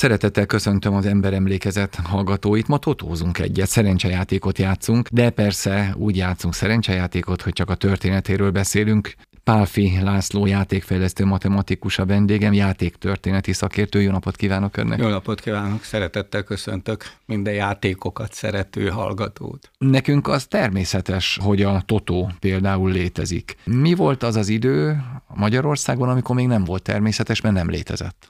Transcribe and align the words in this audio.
Szeretettel 0.00 0.46
köszöntöm 0.46 0.94
az 0.94 1.06
emberemlékezet 1.06 1.94
hallgatóit. 1.94 2.68
Ma 2.68 2.78
totózunk 2.78 3.38
egyet, 3.38 3.68
szerencsejátékot 3.68 4.58
játszunk, 4.58 5.08
de 5.08 5.30
persze 5.30 5.94
úgy 5.96 6.16
játszunk 6.16 6.54
szerencsejátékot, 6.54 7.42
hogy 7.42 7.52
csak 7.52 7.70
a 7.70 7.74
történetéről 7.74 8.50
beszélünk. 8.50 9.14
Pálfi 9.44 9.98
László 10.02 10.46
játékfejlesztő 10.46 11.24
matematikus 11.24 11.98
a 11.98 12.06
vendégem, 12.06 12.52
játéktörténeti 12.52 13.52
szakértő. 13.52 14.02
Jó 14.02 14.10
napot 14.10 14.36
kívánok 14.36 14.76
önnek! 14.76 14.98
Jó 14.98 15.08
napot 15.08 15.40
kívánok! 15.40 15.82
Szeretettel 15.82 16.42
köszöntök 16.42 17.04
minden 17.26 17.54
játékokat 17.54 18.32
szerető 18.32 18.88
hallgatót. 18.88 19.70
Nekünk 19.78 20.28
az 20.28 20.46
természetes, 20.46 21.38
hogy 21.42 21.62
a 21.62 21.82
Totó 21.86 22.32
például 22.38 22.90
létezik. 22.90 23.56
Mi 23.64 23.94
volt 23.94 24.22
az 24.22 24.36
az 24.36 24.48
idő 24.48 25.02
Magyarországon, 25.34 26.08
amikor 26.08 26.36
még 26.36 26.46
nem 26.46 26.64
volt 26.64 26.82
természetes, 26.82 27.40
mert 27.40 27.54
nem 27.54 27.70
létezett? 27.70 28.28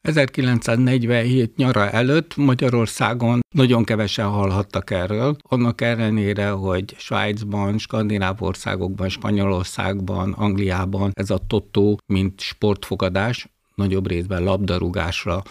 1947 0.00 1.56
nyara 1.56 1.90
előtt 1.90 2.36
Magyarországon 2.36 3.40
nagyon 3.54 3.84
kevesen 3.84 4.28
hallhattak 4.28 4.90
erről, 4.90 5.36
annak 5.42 5.80
ellenére, 5.80 6.50
hogy 6.50 6.94
Svájcban, 6.98 7.78
Skandináv 7.78 8.42
országokban, 8.42 9.08
Spanyolországban, 9.08 10.32
Angliában 10.32 11.10
ez 11.14 11.30
a 11.30 11.40
totó, 11.46 11.98
mint 12.06 12.40
sportfogadás, 12.40 13.48
nagyobb 13.74 14.08
részben 14.08 14.42
labdarúgásra 14.42 15.42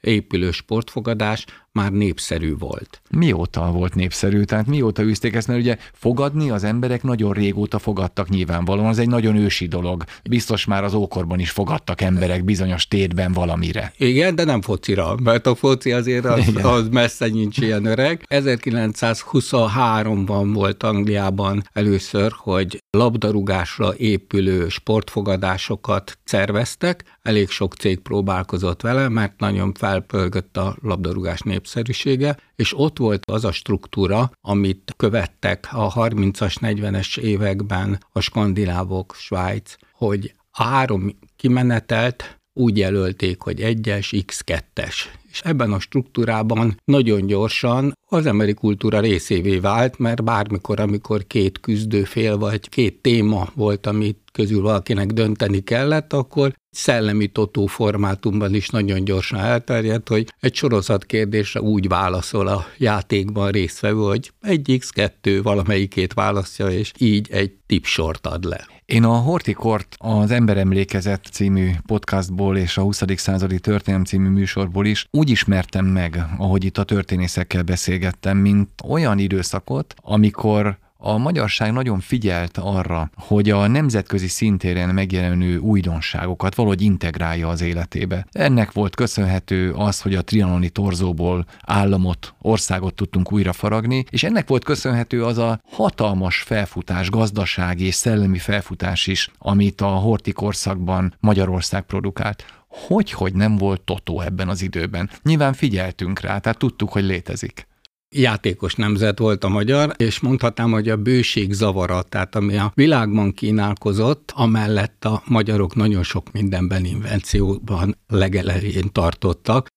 épülő 0.00 0.50
sportfogadás 0.50 1.44
már 1.76 1.92
népszerű 1.92 2.56
volt. 2.58 3.00
Mióta 3.10 3.70
volt 3.70 3.94
népszerű? 3.94 4.42
Tehát 4.42 4.66
mióta 4.66 5.02
űzték 5.02 5.34
ezt? 5.34 5.46
Mert 5.46 5.60
ugye 5.60 5.76
fogadni 5.92 6.50
az 6.50 6.64
emberek 6.64 7.02
nagyon 7.02 7.32
régóta 7.32 7.78
fogadtak 7.78 8.28
nyilvánvalóan, 8.28 8.88
az 8.88 8.98
egy 8.98 9.08
nagyon 9.08 9.36
ősi 9.36 9.66
dolog. 9.66 10.04
Biztos 10.30 10.64
már 10.64 10.84
az 10.84 10.94
ókorban 10.94 11.38
is 11.38 11.50
fogadtak 11.50 12.00
emberek 12.00 12.44
bizonyos 12.44 12.88
tétben 12.88 13.32
valamire. 13.32 13.92
Igen, 13.96 14.34
de 14.34 14.44
nem 14.44 14.62
focira, 14.62 15.14
mert 15.22 15.46
a 15.46 15.54
foci 15.54 15.92
azért 15.92 16.24
az, 16.24 16.50
az 16.62 16.88
messze 16.88 17.26
nincs 17.26 17.58
ilyen 17.58 17.84
öreg. 17.84 18.24
1923-ban 18.28 20.50
volt 20.52 20.82
Angliában 20.82 21.62
először, 21.72 22.32
hogy 22.36 22.82
labdarúgásra 22.90 23.94
épülő 23.96 24.68
sportfogadásokat 24.68 26.18
szerveztek. 26.24 27.04
Elég 27.22 27.48
sok 27.48 27.74
cég 27.74 27.98
próbálkozott 27.98 28.80
vele, 28.80 29.08
mert 29.08 29.40
nagyon 29.40 29.72
felpörgött 29.72 30.56
a 30.56 30.76
labdarúgás 30.82 31.40
nép 31.40 31.65
népszerűsége, 31.66 32.36
és 32.56 32.78
ott 32.78 32.98
volt 32.98 33.30
az 33.30 33.44
a 33.44 33.52
struktúra, 33.52 34.30
amit 34.40 34.94
követtek 34.96 35.68
a 35.72 35.92
30-as, 35.92 36.56
40-es 36.60 37.18
években 37.18 37.98
a 38.12 38.20
skandinávok, 38.20 39.14
Svájc, 39.14 39.74
hogy 39.92 40.34
a 40.50 40.62
három 40.62 41.18
kimenetelt 41.36 42.38
úgy 42.52 42.78
jelölték, 42.78 43.40
hogy 43.40 43.60
egyes, 43.60 44.14
X2-es. 44.16 44.94
És 45.30 45.40
ebben 45.44 45.72
a 45.72 45.80
struktúrában 45.80 46.80
nagyon 46.84 47.26
gyorsan 47.26 47.92
az 48.08 48.26
emberi 48.26 48.54
kultúra 48.54 49.00
részévé 49.00 49.58
vált, 49.58 49.98
mert 49.98 50.24
bármikor, 50.24 50.80
amikor 50.80 51.26
két 51.26 51.60
küzdőfél 51.60 52.38
vagy 52.38 52.68
két 52.68 53.02
téma 53.02 53.48
volt, 53.54 53.86
amit 53.86 54.18
közül 54.32 54.62
valakinek 54.62 55.06
dönteni 55.12 55.60
kellett, 55.60 56.12
akkor 56.12 56.52
szellemi 56.76 57.26
totó 57.26 57.66
formátumban 57.66 58.54
is 58.54 58.68
nagyon 58.68 59.04
gyorsan 59.04 59.38
elterjedt, 59.38 60.08
hogy 60.08 60.32
egy 60.40 60.54
sorozat 60.54 61.04
kérdésre 61.04 61.60
úgy 61.60 61.88
válaszol 61.88 62.46
a 62.46 62.66
játékban 62.78 63.50
résztvevő, 63.50 64.00
hogy 64.00 64.30
egy 64.40 64.80
X2 64.80 65.40
valamelyikét 65.42 66.12
választja, 66.12 66.66
és 66.66 66.92
így 66.98 67.28
egy 67.30 67.52
tipsort 67.66 68.26
ad 68.26 68.44
le. 68.44 68.66
Én 68.84 69.04
a 69.04 69.16
Hortikort 69.16 69.96
az 69.98 70.30
Emberemlékezet 70.30 71.28
című 71.32 71.70
podcastból 71.86 72.56
és 72.56 72.76
a 72.76 72.82
20. 72.82 73.02
századi 73.16 73.60
történelem 73.60 74.04
című 74.04 74.28
műsorból 74.28 74.86
is 74.86 75.06
úgy 75.10 75.30
ismertem 75.30 75.86
meg, 75.86 76.24
ahogy 76.38 76.64
itt 76.64 76.78
a 76.78 76.84
történészekkel 76.84 77.62
beszélgettem, 77.62 78.38
mint 78.38 78.68
olyan 78.88 79.18
időszakot, 79.18 79.94
amikor 80.02 80.78
a 80.98 81.16
magyarság 81.16 81.72
nagyon 81.72 82.00
figyelt 82.00 82.58
arra, 82.58 83.10
hogy 83.16 83.50
a 83.50 83.66
nemzetközi 83.66 84.28
szintéren 84.28 84.94
megjelenő 84.94 85.58
újdonságokat 85.58 86.54
valahogy 86.54 86.82
integrálja 86.82 87.48
az 87.48 87.60
életébe. 87.60 88.26
Ennek 88.32 88.72
volt 88.72 88.94
köszönhető 88.94 89.72
az, 89.72 90.00
hogy 90.00 90.14
a 90.14 90.22
trianoni 90.22 90.68
torzóból 90.68 91.46
államot, 91.60 92.34
országot 92.40 92.94
tudtunk 92.94 93.32
újra 93.32 93.52
faragni, 93.52 94.04
és 94.10 94.22
ennek 94.22 94.48
volt 94.48 94.64
köszönhető 94.64 95.24
az 95.24 95.38
a 95.38 95.60
hatalmas 95.70 96.42
felfutás, 96.42 97.10
gazdasági 97.10 97.84
és 97.84 97.94
szellemi 97.94 98.38
felfutás 98.38 99.06
is, 99.06 99.30
amit 99.38 99.80
a 99.80 99.86
horti 99.86 100.32
korszakban 100.32 101.14
Magyarország 101.20 101.82
produkált 101.82 102.44
hogy, 102.86 103.10
hogy 103.10 103.34
nem 103.34 103.56
volt 103.56 103.80
Totó 103.80 104.20
ebben 104.20 104.48
az 104.48 104.62
időben. 104.62 105.10
Nyilván 105.22 105.52
figyeltünk 105.52 106.20
rá, 106.20 106.38
tehát 106.38 106.58
tudtuk, 106.58 106.92
hogy 106.92 107.04
létezik 107.04 107.66
játékos 108.08 108.74
nemzet 108.74 109.18
volt 109.18 109.44
a 109.44 109.48
magyar, 109.48 109.94
és 109.96 110.20
mondhatnám, 110.20 110.70
hogy 110.70 110.88
a 110.88 110.96
bőség 110.96 111.52
zavara, 111.52 112.02
tehát 112.02 112.34
ami 112.34 112.56
a 112.56 112.72
világban 112.74 113.32
kínálkozott, 113.32 114.32
amellett 114.34 115.04
a 115.04 115.22
magyarok 115.26 115.74
nagyon 115.74 116.02
sok 116.02 116.32
mindenben 116.32 116.84
invencióban 116.84 117.98
legelején 118.06 118.92
tartottak. 118.92 119.68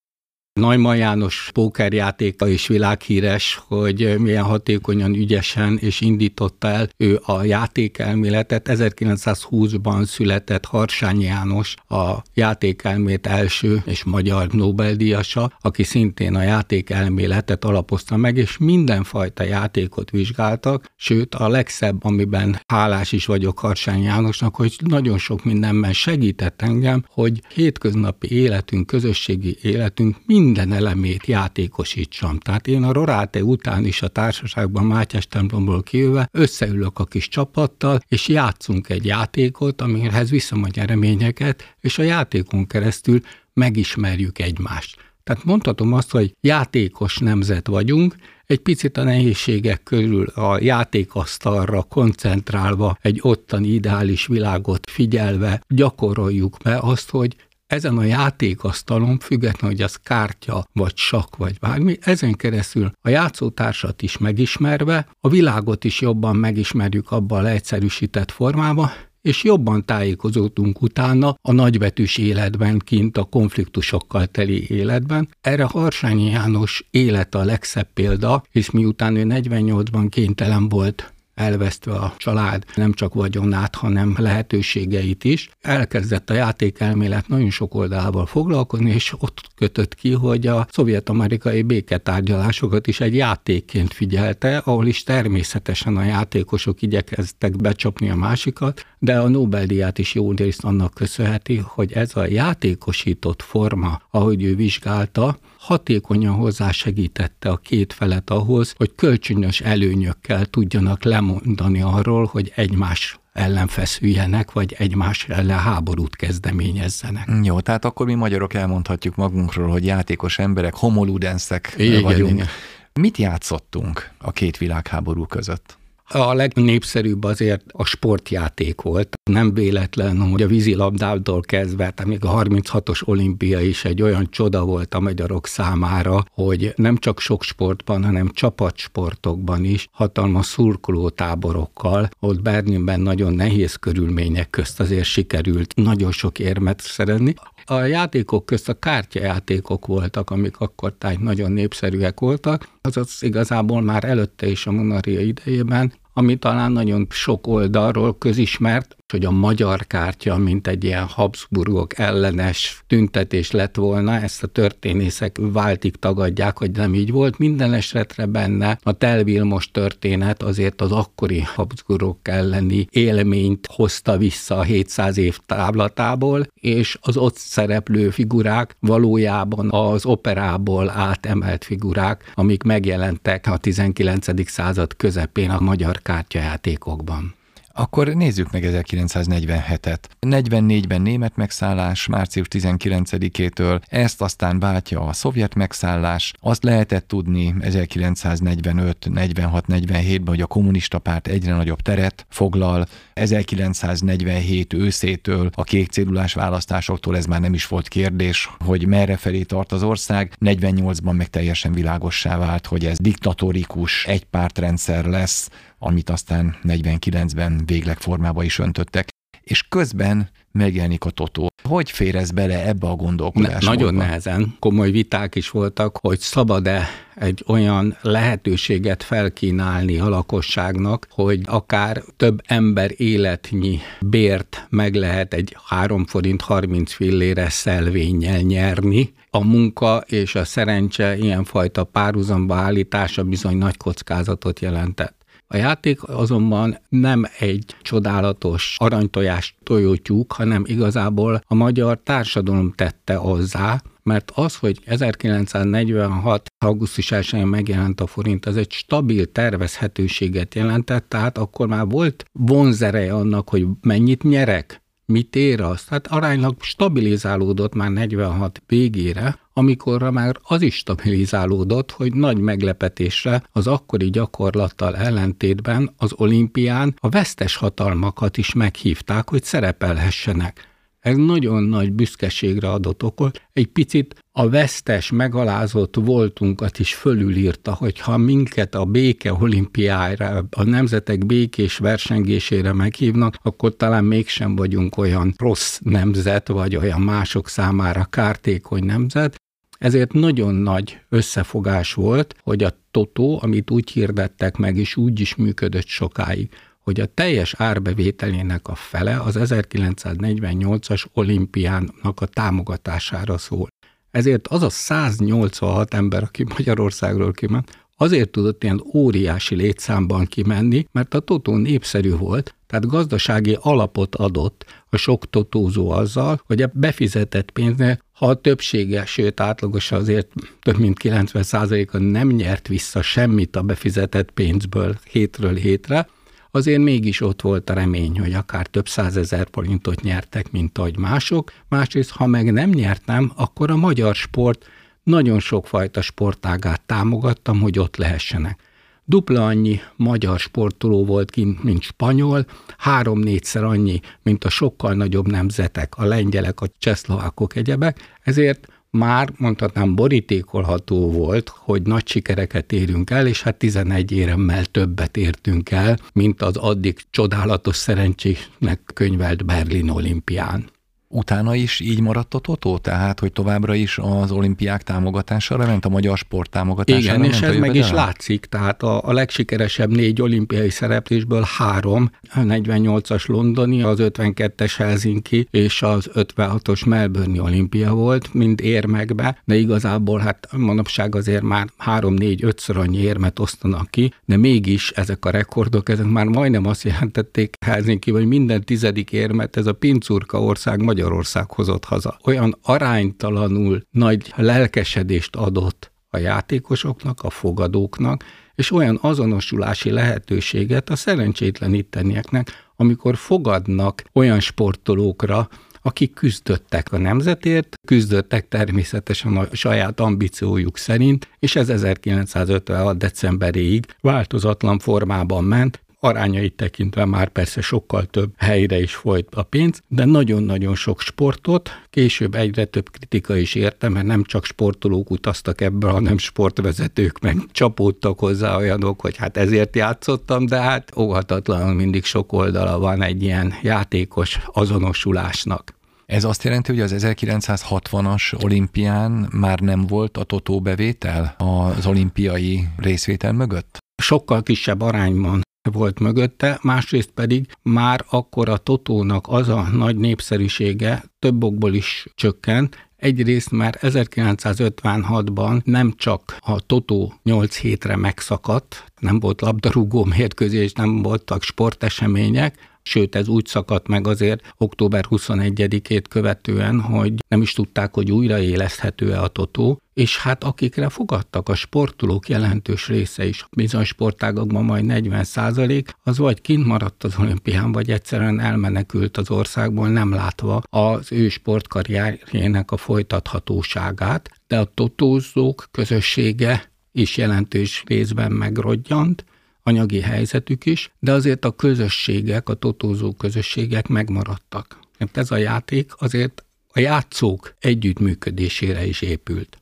Neumann 0.60 0.96
János 0.96 1.50
pókerjátéka 1.52 2.48
is 2.48 2.66
világhíres, 2.66 3.62
hogy 3.66 4.18
milyen 4.18 4.42
hatékonyan, 4.42 5.14
ügyesen 5.14 5.78
és 5.80 6.00
indította 6.00 6.68
el 6.68 6.88
ő 6.96 7.20
a 7.24 7.44
játékelméletet. 7.44 8.68
1920-ban 8.70 10.04
született 10.04 10.64
Harsány 10.64 11.20
János, 11.20 11.74
a 11.88 12.14
játékelmét 12.34 13.26
első 13.26 13.82
és 13.86 14.04
magyar 14.04 14.48
Nobel-díjasa, 14.48 15.52
aki 15.60 15.82
szintén 15.82 16.34
a 16.34 16.42
játékelméletet 16.42 17.64
alapozta 17.64 18.16
meg, 18.16 18.36
és 18.36 18.58
mindenfajta 18.58 19.42
játékot 19.42 20.10
vizsgáltak, 20.10 20.90
sőt 20.96 21.34
a 21.34 21.48
legszebb, 21.48 22.04
amiben 22.04 22.60
hálás 22.66 23.12
is 23.12 23.26
vagyok 23.26 23.58
Harsány 23.58 24.02
Jánosnak, 24.02 24.54
hogy 24.56 24.76
nagyon 24.84 25.18
sok 25.18 25.44
mindenben 25.44 25.92
segített 25.92 26.62
engem, 26.62 27.04
hogy 27.08 27.40
hétköznapi 27.54 28.32
életünk, 28.32 28.86
közösségi 28.86 29.56
életünk 29.62 30.16
mind 30.26 30.49
minden 30.50 30.78
elemét 30.78 31.26
játékosítsam. 31.26 32.38
Tehát 32.38 32.66
én 32.66 32.82
a 32.82 32.92
Roráte 32.92 33.42
után 33.42 33.84
is 33.84 34.02
a 34.02 34.08
társaságban 34.08 34.84
Mátyás 34.84 35.26
templomból 35.26 35.82
kijöve 35.82 36.28
összeülök 36.32 36.98
a 36.98 37.04
kis 37.04 37.28
csapattal, 37.28 38.00
és 38.08 38.28
játszunk 38.28 38.88
egy 38.88 39.04
játékot, 39.04 39.80
amihez 39.80 40.30
viszem 40.30 40.62
a 40.62 40.68
nyereményeket, 40.72 41.74
és 41.80 41.98
a 41.98 42.02
játékon 42.02 42.66
keresztül 42.66 43.20
megismerjük 43.52 44.38
egymást. 44.38 44.96
Tehát 45.24 45.44
mondhatom 45.44 45.92
azt, 45.92 46.10
hogy 46.10 46.34
játékos 46.40 47.18
nemzet 47.18 47.66
vagyunk, 47.66 48.14
egy 48.46 48.60
picit 48.60 48.96
a 48.96 49.02
nehézségek 49.02 49.82
körül 49.82 50.26
a 50.26 50.58
játékasztalra 50.60 51.82
koncentrálva, 51.82 52.98
egy 53.00 53.18
ottani 53.22 53.68
ideális 53.68 54.26
világot 54.26 54.90
figyelve 54.90 55.62
gyakoroljuk 55.68 56.56
be 56.62 56.78
azt, 56.78 57.10
hogy 57.10 57.36
ezen 57.70 57.98
a 57.98 58.04
játékasztalon, 58.04 59.18
függetlenül, 59.18 59.76
hogy 59.76 59.84
az 59.84 59.96
kártya, 59.96 60.64
vagy 60.72 60.96
sak, 60.96 61.36
vagy 61.36 61.58
bármi, 61.58 61.96
ezen 62.00 62.32
keresztül 62.32 62.92
a 63.02 63.08
játszótársat 63.08 64.02
is 64.02 64.18
megismerve, 64.18 65.08
a 65.20 65.28
világot 65.28 65.84
is 65.84 66.00
jobban 66.00 66.36
megismerjük 66.36 67.10
abban 67.10 67.38
a 67.38 67.42
leegyszerűsített 67.42 68.30
formában, 68.30 68.90
és 69.22 69.44
jobban 69.44 69.84
tájékozódtunk 69.84 70.82
utána 70.82 71.34
a 71.42 71.52
nagybetűs 71.52 72.18
életben, 72.18 72.78
kint 72.78 73.16
a 73.16 73.24
konfliktusokkal 73.24 74.26
teli 74.26 74.66
életben. 74.68 75.28
Erre 75.40 75.64
Harsányi 75.64 76.30
János 76.30 76.84
élet 76.90 77.34
a 77.34 77.44
legszebb 77.44 77.88
példa, 77.94 78.42
és 78.50 78.70
miután 78.70 79.16
ő 79.16 79.24
48-ban 79.28 80.06
kénytelen 80.10 80.68
volt 80.68 81.12
elvesztve 81.40 81.92
a 81.92 82.14
család 82.16 82.64
nem 82.74 82.92
csak 82.92 83.14
vagyonát, 83.14 83.74
hanem 83.74 84.14
lehetőségeit 84.18 85.24
is. 85.24 85.50
Elkezdett 85.60 86.30
a 86.30 86.34
játékelmélet 86.34 87.28
nagyon 87.28 87.50
sok 87.50 87.74
oldalával 87.74 88.26
foglalkozni, 88.26 88.90
és 88.90 89.14
ott 89.18 89.40
kötött 89.54 89.94
ki, 89.94 90.12
hogy 90.12 90.46
a 90.46 90.66
szovjet-amerikai 90.70 91.62
béketárgyalásokat 91.62 92.86
is 92.86 93.00
egy 93.00 93.14
játékként 93.14 93.92
figyelte, 93.92 94.56
ahol 94.56 94.86
is 94.86 95.02
természetesen 95.02 95.96
a 95.96 96.04
játékosok 96.04 96.82
igyekeztek 96.82 97.56
becsapni 97.56 98.10
a 98.10 98.16
másikat, 98.16 98.86
de 98.98 99.18
a 99.18 99.28
Nobel-díját 99.28 99.98
is 99.98 100.14
jó 100.14 100.32
részt 100.32 100.64
annak 100.64 100.94
köszönheti, 100.94 101.56
hogy 101.56 101.92
ez 101.92 102.16
a 102.16 102.26
játékosított 102.26 103.42
forma, 103.42 104.00
ahogy 104.10 104.42
ő 104.42 104.56
vizsgálta, 104.56 105.38
hatékonyan 105.60 106.34
hozzásegítette 106.34 107.48
a 107.48 107.56
két 107.56 107.92
felet 107.92 108.30
ahhoz, 108.30 108.74
hogy 108.76 108.94
kölcsönös 108.94 109.60
előnyökkel 109.60 110.46
tudjanak 110.46 111.04
lemondani 111.04 111.80
arról, 111.80 112.24
hogy 112.24 112.52
egymás 112.54 113.18
ellen 113.32 113.66
feszüljenek, 113.66 114.52
vagy 114.52 114.74
egymás 114.78 115.28
ellen 115.28 115.58
háborút 115.58 116.16
kezdeményezzenek. 116.16 117.28
Jó, 117.42 117.60
tehát 117.60 117.84
akkor 117.84 118.06
mi 118.06 118.14
magyarok 118.14 118.54
elmondhatjuk 118.54 119.16
magunkról, 119.16 119.68
hogy 119.68 119.84
játékos 119.84 120.38
emberek, 120.38 120.74
homoludenszek 120.74 121.74
igen, 121.76 122.02
vagyunk. 122.02 122.32
Igen. 122.32 122.46
Mit 122.92 123.16
játszottunk 123.16 124.10
a 124.18 124.30
két 124.30 124.56
világháború 124.56 125.26
között? 125.26 125.78
A 126.08 126.34
legnépszerűbb 126.34 127.24
azért 127.24 127.64
a 127.72 127.84
sportjáték 127.84 128.80
volt. 128.80 129.14
Nem 129.30 129.54
véletlen, 129.54 130.20
hogy 130.20 130.42
a 130.42 130.46
vízilabdától 130.46 131.40
kezdve, 131.40 131.90
tehát 131.90 132.06
még 132.06 132.24
a 132.24 132.42
36-os 132.42 133.08
olimpia 133.08 133.60
is 133.60 133.84
egy 133.84 134.02
olyan 134.02 134.26
csoda 134.30 134.64
volt 134.64 134.94
a 134.94 135.00
magyarok 135.00 135.46
számára, 135.46 136.24
hogy 136.30 136.72
nem 136.76 136.96
csak 136.96 137.20
sok 137.20 137.42
sportban, 137.42 138.04
hanem 138.04 138.30
csapatsportokban 138.32 139.64
is 139.64 139.88
hatalmas 139.92 140.46
szurkoló 140.46 141.08
táborokkal, 141.08 142.08
ott 142.20 142.42
Berlinben 142.42 143.00
nagyon 143.00 143.32
nehéz 143.32 143.74
körülmények 143.74 144.50
közt 144.50 144.80
azért 144.80 145.04
sikerült 145.04 145.74
nagyon 145.76 146.12
sok 146.12 146.38
érmet 146.38 146.80
szerezni. 146.80 147.34
A 147.64 147.74
játékok 147.74 148.46
közt 148.46 148.68
a 148.68 148.78
kártyajátékok 148.78 149.86
voltak, 149.86 150.30
amik 150.30 150.56
akkor 150.58 150.94
tájt 150.98 151.20
nagyon 151.20 151.52
népszerűek 151.52 152.20
voltak, 152.20 152.68
azaz 152.80 153.16
igazából 153.20 153.82
már 153.82 154.04
előtte 154.04 154.46
is 154.46 154.66
a 154.66 154.70
monarchia 154.70 155.20
idejében 155.20 155.92
ami 156.12 156.36
talán 156.36 156.72
nagyon 156.72 157.06
sok 157.10 157.46
oldalról 157.46 158.18
közismert, 158.18 158.96
hogy 159.10 159.24
a 159.24 159.30
magyar 159.30 159.86
kártya, 159.86 160.36
mint 160.36 160.66
egy 160.66 160.84
ilyen 160.84 161.06
Habsburgok 161.06 161.98
ellenes 161.98 162.82
tüntetés 162.86 163.50
lett 163.50 163.76
volna, 163.76 164.20
ezt 164.20 164.42
a 164.42 164.46
történészek 164.46 165.36
váltig 165.40 165.96
tagadják, 165.96 166.58
hogy 166.58 166.70
nem 166.70 166.94
így 166.94 167.10
volt. 167.10 167.38
Minden 167.38 167.72
esetre 167.72 168.26
benne 168.26 168.78
a 168.82 168.92
Telvilmos 168.92 169.70
történet 169.70 170.42
azért 170.42 170.80
az 170.80 170.92
akkori 170.92 171.40
Habsburgok 171.40 172.18
elleni 172.22 172.86
élményt 172.90 173.66
hozta 173.72 174.16
vissza 174.16 174.56
a 174.56 174.62
700 174.62 175.18
év 175.18 175.38
táblatából, 175.46 176.46
és 176.54 176.98
az 177.00 177.16
ott 177.16 177.36
szereplő 177.36 178.10
figurák 178.10 178.76
valójában 178.80 179.72
az 179.72 180.06
operából 180.06 180.90
átemelt 180.90 181.64
figurák, 181.64 182.32
amik 182.34 182.62
megjelentek 182.62 183.46
a 183.46 183.56
19. 183.56 184.50
század 184.50 184.96
közepén 184.96 185.50
a 185.50 185.60
magyar 185.60 186.02
kártyajátékokban. 186.02 187.38
Akkor 187.80 188.08
nézzük 188.08 188.50
meg 188.50 188.64
1947-et. 188.66 189.98
44-ben 190.20 191.02
német 191.02 191.36
megszállás, 191.36 192.06
március 192.06 192.46
19-től, 192.50 193.80
ezt 193.88 194.22
aztán 194.22 194.58
váltja 194.58 195.00
a 195.00 195.12
szovjet 195.12 195.54
megszállás. 195.54 196.32
Azt 196.40 196.64
lehetett 196.64 197.08
tudni 197.08 197.54
1945, 197.60 199.08
46, 199.10 199.64
47-ben, 199.68 200.26
hogy 200.26 200.40
a 200.40 200.46
kommunista 200.46 200.98
párt 200.98 201.26
egyre 201.26 201.54
nagyobb 201.54 201.80
teret 201.80 202.26
foglal. 202.28 202.86
1947 203.12 204.72
őszétől, 204.72 205.50
a 205.54 205.64
kék 205.64 205.90
cédulás 205.90 206.34
választásoktól 206.34 207.16
ez 207.16 207.26
már 207.26 207.40
nem 207.40 207.54
is 207.54 207.66
volt 207.66 207.88
kérdés, 207.88 208.50
hogy 208.64 208.86
merre 208.86 209.16
felé 209.16 209.42
tart 209.42 209.72
az 209.72 209.82
ország. 209.82 210.32
48-ban 210.40 211.16
meg 211.16 211.28
teljesen 211.28 211.72
világossá 211.72 212.38
vált, 212.38 212.66
hogy 212.66 212.86
ez 212.86 212.98
diktatórikus 212.98 214.06
egypártrendszer 214.06 215.04
lesz, 215.04 215.48
amit 215.82 216.10
aztán 216.10 216.56
49-ben 216.62 217.62
végleg 217.66 217.98
formába 217.98 218.42
is 218.42 218.58
öntöttek. 218.58 219.08
És 219.42 219.68
közben 219.68 220.30
megjelenik 220.52 221.04
a 221.04 221.10
Totó. 221.10 221.48
Hogy 221.62 221.90
fér 221.90 222.14
ez 222.16 222.30
bele 222.30 222.66
ebbe 222.66 222.86
a 222.86 222.94
gondolkodásba? 222.94 223.70
Nagyon 223.70 223.94
nehezen. 223.94 224.56
Komoly 224.58 224.90
viták 224.90 225.34
is 225.34 225.50
voltak, 225.50 225.98
hogy 226.00 226.18
szabad-e 226.18 226.88
egy 227.14 227.44
olyan 227.46 227.96
lehetőséget 228.02 229.02
felkínálni 229.02 229.98
a 229.98 230.08
lakosságnak, 230.08 231.06
hogy 231.10 231.40
akár 231.44 232.02
több 232.16 232.40
ember 232.46 232.90
életnyi 232.96 233.78
bért 234.00 234.66
meg 234.68 234.94
lehet 234.94 235.34
egy 235.34 235.56
3 235.64 236.06
forint 236.06 236.40
30 236.40 236.92
fillére 236.92 237.48
szelvénnyel 237.48 238.40
nyerni, 238.40 239.12
a 239.30 239.44
munka 239.44 240.02
és 240.06 240.34
a 240.34 240.44
szerencse 240.44 241.16
ilyenfajta 241.16 241.84
párhuzamba 241.84 242.54
állítása 242.54 243.24
bizony 243.24 243.56
nagy 243.56 243.76
kockázatot 243.76 244.60
jelentett. 244.60 245.19
A 245.52 245.56
játék 245.56 246.02
azonban 246.02 246.78
nem 246.88 247.24
egy 247.38 247.76
csodálatos 247.82 248.76
aranytojás 248.78 249.56
tojótyúk, 249.62 250.32
hanem 250.32 250.64
igazából 250.66 251.42
a 251.46 251.54
magyar 251.54 252.00
társadalom 252.04 252.72
tette 252.72 253.14
hozzá, 253.14 253.82
mert 254.02 254.32
az, 254.34 254.56
hogy 254.56 254.80
1946. 254.84 256.48
augusztus 256.58 257.12
1 257.12 257.44
megjelent 257.44 258.00
a 258.00 258.06
forint, 258.06 258.46
az 258.46 258.56
egy 258.56 258.70
stabil 258.72 259.32
tervezhetőséget 259.32 260.54
jelentett, 260.54 261.08
tehát 261.08 261.38
akkor 261.38 261.66
már 261.66 261.86
volt 261.86 262.24
vonzereje 262.32 263.14
annak, 263.14 263.48
hogy 263.48 263.66
mennyit 263.80 264.22
nyerek, 264.22 264.82
mit 265.06 265.36
ér 265.36 265.60
az? 265.60 265.86
Hát 265.88 266.06
aránylag 266.06 266.62
stabilizálódott 266.62 267.74
már 267.74 267.90
46 267.90 268.62
végére, 268.66 269.38
amikorra 269.60 270.10
már 270.10 270.36
az 270.42 270.62
is 270.62 270.74
stabilizálódott, 270.74 271.90
hogy 271.90 272.14
nagy 272.14 272.38
meglepetésre 272.38 273.42
az 273.52 273.66
akkori 273.66 274.10
gyakorlattal 274.10 274.96
ellentétben 274.96 275.90
az 275.96 276.12
olimpián 276.16 276.94
a 277.00 277.08
vesztes 277.08 277.56
hatalmakat 277.56 278.36
is 278.36 278.52
meghívták, 278.52 279.28
hogy 279.28 279.42
szerepelhessenek. 279.42 280.68
Ez 281.00 281.16
nagyon 281.16 281.62
nagy 281.62 281.92
büszkeségre 281.92 282.70
adott 282.70 283.02
okot. 283.02 283.42
Egy 283.52 283.66
picit 283.66 284.14
a 284.32 284.48
vesztes, 284.48 285.10
megalázott 285.10 285.96
voltunkat 285.96 286.78
is 286.78 286.94
fölülírta, 286.94 287.74
hogy 287.74 288.00
ha 288.00 288.16
minket 288.16 288.74
a 288.74 288.84
béke 288.84 289.32
olimpiára, 289.32 290.46
a 290.50 290.62
nemzetek 290.62 291.26
békés 291.26 291.78
versengésére 291.78 292.72
meghívnak, 292.72 293.36
akkor 293.42 293.76
talán 293.76 294.04
mégsem 294.04 294.56
vagyunk 294.56 294.96
olyan 294.96 295.34
rossz 295.36 295.78
nemzet, 295.82 296.48
vagy 296.48 296.76
olyan 296.76 297.00
mások 297.00 297.48
számára 297.48 298.04
kártékony 298.04 298.84
nemzet. 298.84 299.36
Ezért 299.84 300.12
nagyon 300.12 300.54
nagy 300.54 301.00
összefogás 301.08 301.94
volt, 301.94 302.34
hogy 302.42 302.62
a 302.62 302.72
Totó, 302.90 303.38
amit 303.42 303.70
úgy 303.70 303.90
hirdettek 303.90 304.56
meg, 304.56 304.76
és 304.76 304.96
úgy 304.96 305.20
is 305.20 305.34
működött 305.34 305.86
sokáig, 305.86 306.48
hogy 306.78 307.00
a 307.00 307.06
teljes 307.06 307.54
árbevételének 307.58 308.68
a 308.68 308.74
fele 308.74 309.20
az 309.20 309.36
1948-as 309.38 311.04
olimpiának 311.12 312.20
a 312.20 312.26
támogatására 312.26 313.38
szól. 313.38 313.68
Ezért 314.10 314.46
az 314.46 314.62
a 314.62 314.70
186 314.70 315.94
ember, 315.94 316.22
aki 316.22 316.44
Magyarországról 316.48 317.32
kiment, 317.32 317.79
azért 318.02 318.30
tudott 318.30 318.62
ilyen 318.64 318.82
óriási 318.94 319.54
létszámban 319.54 320.24
kimenni, 320.24 320.86
mert 320.92 321.14
a 321.14 321.20
totó 321.20 321.56
népszerű 321.56 322.16
volt, 322.16 322.54
tehát 322.66 322.86
gazdasági 322.86 323.56
alapot 323.60 324.14
adott 324.14 324.64
a 324.90 324.96
sok 324.96 325.30
totózó 325.30 325.90
azzal, 325.90 326.40
hogy 326.46 326.62
a 326.62 326.70
befizetett 326.74 327.50
pénznél, 327.50 327.98
ha 328.12 328.26
a 328.26 328.34
többsége, 328.34 329.04
sőt 329.04 329.40
átlagos 329.40 329.92
azért 329.92 330.28
több 330.62 330.78
mint 330.78 330.96
90%-a 331.02 331.98
nem 331.98 332.28
nyert 332.28 332.68
vissza 332.68 333.02
semmit 333.02 333.56
a 333.56 333.62
befizetett 333.62 334.30
pénzből 334.30 334.98
hétről 335.10 335.54
hétre, 335.54 336.08
azért 336.50 336.82
mégis 336.82 337.20
ott 337.20 337.42
volt 337.42 337.70
a 337.70 337.74
remény, 337.74 338.20
hogy 338.20 338.32
akár 338.32 338.66
több 338.66 338.88
százezer 338.88 339.48
forintot 339.50 340.02
nyertek, 340.02 340.50
mint 340.50 340.78
ahogy 340.78 340.98
mások. 340.98 341.52
Másrészt, 341.68 342.10
ha 342.10 342.26
meg 342.26 342.52
nem 342.52 342.70
nyertem, 342.70 343.32
akkor 343.36 343.70
a 343.70 343.76
magyar 343.76 344.14
sport 344.14 344.66
nagyon 345.02 345.40
sokfajta 345.40 346.02
sportágát 346.02 346.82
támogattam, 346.86 347.60
hogy 347.60 347.78
ott 347.78 347.96
lehessenek. 347.96 348.60
Dupla 349.04 349.46
annyi 349.46 349.80
magyar 349.96 350.38
sportoló 350.38 351.04
volt 351.04 351.30
kint, 351.30 351.62
mint 351.62 351.82
spanyol, 351.82 352.46
három-négyszer 352.78 353.64
annyi, 353.64 354.00
mint 354.22 354.44
a 354.44 354.48
sokkal 354.48 354.94
nagyobb 354.94 355.28
nemzetek, 355.30 355.96
a 355.96 356.04
lengyelek, 356.04 356.60
a 356.60 356.66
csehszlovákok, 356.78 357.56
egyebek, 357.56 358.18
ezért 358.22 358.66
már 358.90 359.32
mondhatnám 359.36 359.94
borítékolható 359.94 361.10
volt, 361.10 361.48
hogy 361.48 361.82
nagy 361.82 362.08
sikereket 362.08 362.72
érünk 362.72 363.10
el, 363.10 363.26
és 363.26 363.42
hát 363.42 363.56
11 363.56 364.12
éremmel 364.12 364.64
többet 364.64 365.16
értünk 365.16 365.70
el, 365.70 365.98
mint 366.12 366.42
az 366.42 366.56
addig 366.56 366.98
csodálatos 367.10 367.76
szerencsének 367.76 368.80
könyvelt 368.94 369.44
Berlin 369.44 369.88
olimpián 369.88 370.70
utána 371.12 371.54
is 371.54 371.80
így 371.80 372.00
maradt 372.00 372.34
a 372.34 372.38
Totó? 372.38 372.78
Tehát, 372.78 373.20
hogy 373.20 373.32
továbbra 373.32 373.74
is 373.74 373.98
az 373.98 374.30
olimpiák 374.30 374.82
támogatására 374.82 375.66
ment, 375.66 375.84
a 375.84 375.88
magyar 375.88 376.18
sport 376.18 376.50
támogatására 376.50 377.02
Igen, 377.02 377.20
ment 377.20 377.32
és 377.32 377.40
ez 377.40 377.56
meg 377.56 377.74
is 377.74 377.90
látszik, 377.90 378.46
tehát 378.46 378.82
a, 378.82 379.08
a 379.08 379.12
legsikeresebb 379.12 379.90
négy 379.90 380.22
olimpiai 380.22 380.70
szereplésből 380.70 381.44
három, 381.56 382.10
a 382.22 382.38
48-as 382.38 383.26
londoni, 383.26 383.82
az 383.82 383.98
52-es 384.02 384.72
Helsinki 384.76 385.48
és 385.50 385.82
az 385.82 386.10
56-os 386.14 386.86
Melbourne 386.86 387.42
olimpia 387.42 387.94
volt, 387.94 388.34
mind 388.34 388.60
érmekbe, 388.60 389.38
de 389.44 389.56
igazából 389.56 390.18
hát 390.18 390.48
manapság 390.56 391.14
azért 391.14 391.42
már 391.42 391.68
három-négy, 391.76 392.44
ötször 392.44 392.76
annyi 392.76 392.98
érmet 392.98 393.38
osztanak 393.38 393.90
ki, 393.90 394.12
de 394.24 394.36
mégis 394.36 394.90
ezek 394.90 395.24
a 395.24 395.30
rekordok, 395.30 395.88
ezek 395.88 396.06
már 396.06 396.26
majdnem 396.26 396.66
azt 396.66 396.82
jelentették 396.82 397.56
Helsinki, 397.60 398.10
hogy 398.10 398.26
minden 398.26 398.64
tizedik 398.64 399.12
érmet 399.12 399.56
ez 399.56 399.66
a 399.66 399.72
pincurka 399.72 400.42
ország 400.42 400.82
magyar 400.82 400.99
Magyarország 401.00 401.50
hozott 401.50 401.84
haza. 401.84 402.18
Olyan 402.24 402.58
aránytalanul 402.62 403.82
nagy 403.90 404.32
lelkesedést 404.36 405.36
adott 405.36 405.92
a 406.10 406.18
játékosoknak, 406.18 407.20
a 407.22 407.30
fogadóknak, 407.30 408.24
és 408.54 408.70
olyan 408.70 408.98
azonosulási 409.02 409.90
lehetőséget 409.90 410.90
a 410.90 410.96
szerencsétlenítenieknek, 410.96 412.50
amikor 412.76 413.16
fogadnak 413.16 414.02
olyan 414.12 414.40
sportolókra, 414.40 415.48
akik 415.82 416.14
küzdöttek 416.14 416.92
a 416.92 416.98
nemzetért, 416.98 417.74
küzdöttek 417.86 418.48
természetesen 418.48 419.36
a 419.36 419.46
saját 419.52 420.00
ambíciójuk 420.00 420.78
szerint, 420.78 421.28
és 421.38 421.56
ez 421.56 421.68
1956. 421.68 422.96
decemberéig 422.96 423.86
változatlan 424.00 424.78
formában 424.78 425.44
ment, 425.44 425.80
arányait 426.00 426.54
tekintve 426.54 427.04
már 427.04 427.28
persze 427.28 427.60
sokkal 427.60 428.04
több 428.04 428.32
helyre 428.36 428.80
is 428.80 428.94
folyt 428.94 429.34
a 429.34 429.42
pénz, 429.42 429.82
de 429.88 430.04
nagyon-nagyon 430.04 430.74
sok 430.74 431.00
sportot, 431.00 431.70
később 431.90 432.34
egyre 432.34 432.64
több 432.64 432.90
kritika 432.90 433.36
is 433.36 433.54
érte, 433.54 433.88
mert 433.88 434.06
nem 434.06 434.24
csak 434.24 434.44
sportolók 434.44 435.10
utaztak 435.10 435.60
ebből, 435.60 435.90
hanem 435.90 436.18
sportvezetők 436.18 437.20
meg 437.20 437.36
csapódtak 437.52 438.18
hozzá 438.18 438.56
olyanok, 438.56 439.00
hogy 439.00 439.16
hát 439.16 439.36
ezért 439.36 439.76
játszottam, 439.76 440.46
de 440.46 440.60
hát 440.60 440.96
óhatatlanul 440.96 441.74
mindig 441.74 442.04
sok 442.04 442.32
oldala 442.32 442.78
van 442.78 443.02
egy 443.02 443.22
ilyen 443.22 443.52
játékos 443.62 444.38
azonosulásnak. 444.52 445.78
Ez 446.06 446.24
azt 446.24 446.44
jelenti, 446.44 446.72
hogy 446.72 446.80
az 446.80 446.94
1960-as 446.98 448.44
olimpián 448.44 449.28
már 449.32 449.58
nem 449.60 449.86
volt 449.86 450.16
a 450.16 450.24
totó 450.24 450.60
bevétel 450.60 451.34
az 451.38 451.86
olimpiai 451.86 452.68
részvétel 452.76 453.32
mögött? 453.32 453.78
Sokkal 454.02 454.42
kisebb 454.42 454.80
arányban 454.80 455.40
volt 455.62 455.98
mögötte, 456.00 456.58
másrészt 456.62 457.10
pedig 457.10 457.46
már 457.62 458.04
akkor 458.10 458.48
a 458.48 458.56
Totónak 458.56 459.26
az 459.28 459.48
a 459.48 459.68
nagy 459.72 459.96
népszerűsége 459.96 461.04
több 461.18 461.44
okból 461.44 461.74
is 461.74 462.06
csökkent, 462.14 462.88
Egyrészt 463.00 463.50
már 463.50 463.78
1956-ban 463.80 465.64
nem 465.64 465.92
csak 465.96 466.36
a 466.40 466.60
Totó 466.60 467.14
8 467.22 467.56
hétre 467.56 467.96
megszakadt, 467.96 468.84
nem 468.98 469.20
volt 469.20 469.40
labdarúgó 469.40 470.04
mérkőzés, 470.04 470.72
nem 470.72 471.02
voltak 471.02 471.42
sportesemények, 471.42 472.78
sőt 472.90 473.14
ez 473.14 473.28
úgy 473.28 473.46
szakadt 473.46 473.88
meg 473.88 474.06
azért 474.06 474.54
október 474.56 475.04
21-ét 475.10 476.04
követően, 476.08 476.80
hogy 476.80 477.14
nem 477.28 477.42
is 477.42 477.52
tudták, 477.52 477.94
hogy 477.94 478.12
újraéleszthető-e 478.12 479.22
a 479.22 479.28
totó, 479.28 479.80
és 479.94 480.18
hát 480.18 480.44
akikre 480.44 480.88
fogadtak 480.88 481.48
a 481.48 481.54
sportolók 481.54 482.28
jelentős 482.28 482.88
része 482.88 483.26
is, 483.26 483.46
bizony 483.56 483.84
sportágokban 483.84 484.64
majd 484.64 484.84
40 484.84 485.24
százalék, 485.24 485.96
az 486.02 486.18
vagy 486.18 486.40
kint 486.40 486.66
maradt 486.66 487.04
az 487.04 487.14
olimpián, 487.18 487.72
vagy 487.72 487.90
egyszerűen 487.90 488.40
elmenekült 488.40 489.16
az 489.16 489.30
országból, 489.30 489.88
nem 489.88 490.12
látva 490.12 490.62
az 490.70 491.12
ő 491.12 491.28
sportkarrierjének 491.28 492.70
a 492.70 492.76
folytathatóságát, 492.76 494.30
de 494.46 494.58
a 494.58 494.70
totózók 494.74 495.68
közössége 495.70 496.70
is 496.92 497.16
jelentős 497.16 497.82
részben 497.86 498.32
megrodjant, 498.32 499.24
anyagi 499.62 500.00
helyzetük 500.00 500.66
is, 500.66 500.92
de 500.98 501.12
azért 501.12 501.44
a 501.44 501.50
közösségek, 501.50 502.48
a 502.48 502.54
totózó 502.54 503.12
közösségek 503.12 503.88
megmaradtak. 503.88 504.78
Ez 505.12 505.30
a 505.30 505.36
játék 505.36 505.92
azért 505.96 506.44
a 506.72 506.80
játszók 506.80 507.54
együttműködésére 507.58 508.86
is 508.86 509.00
épült. 509.00 509.59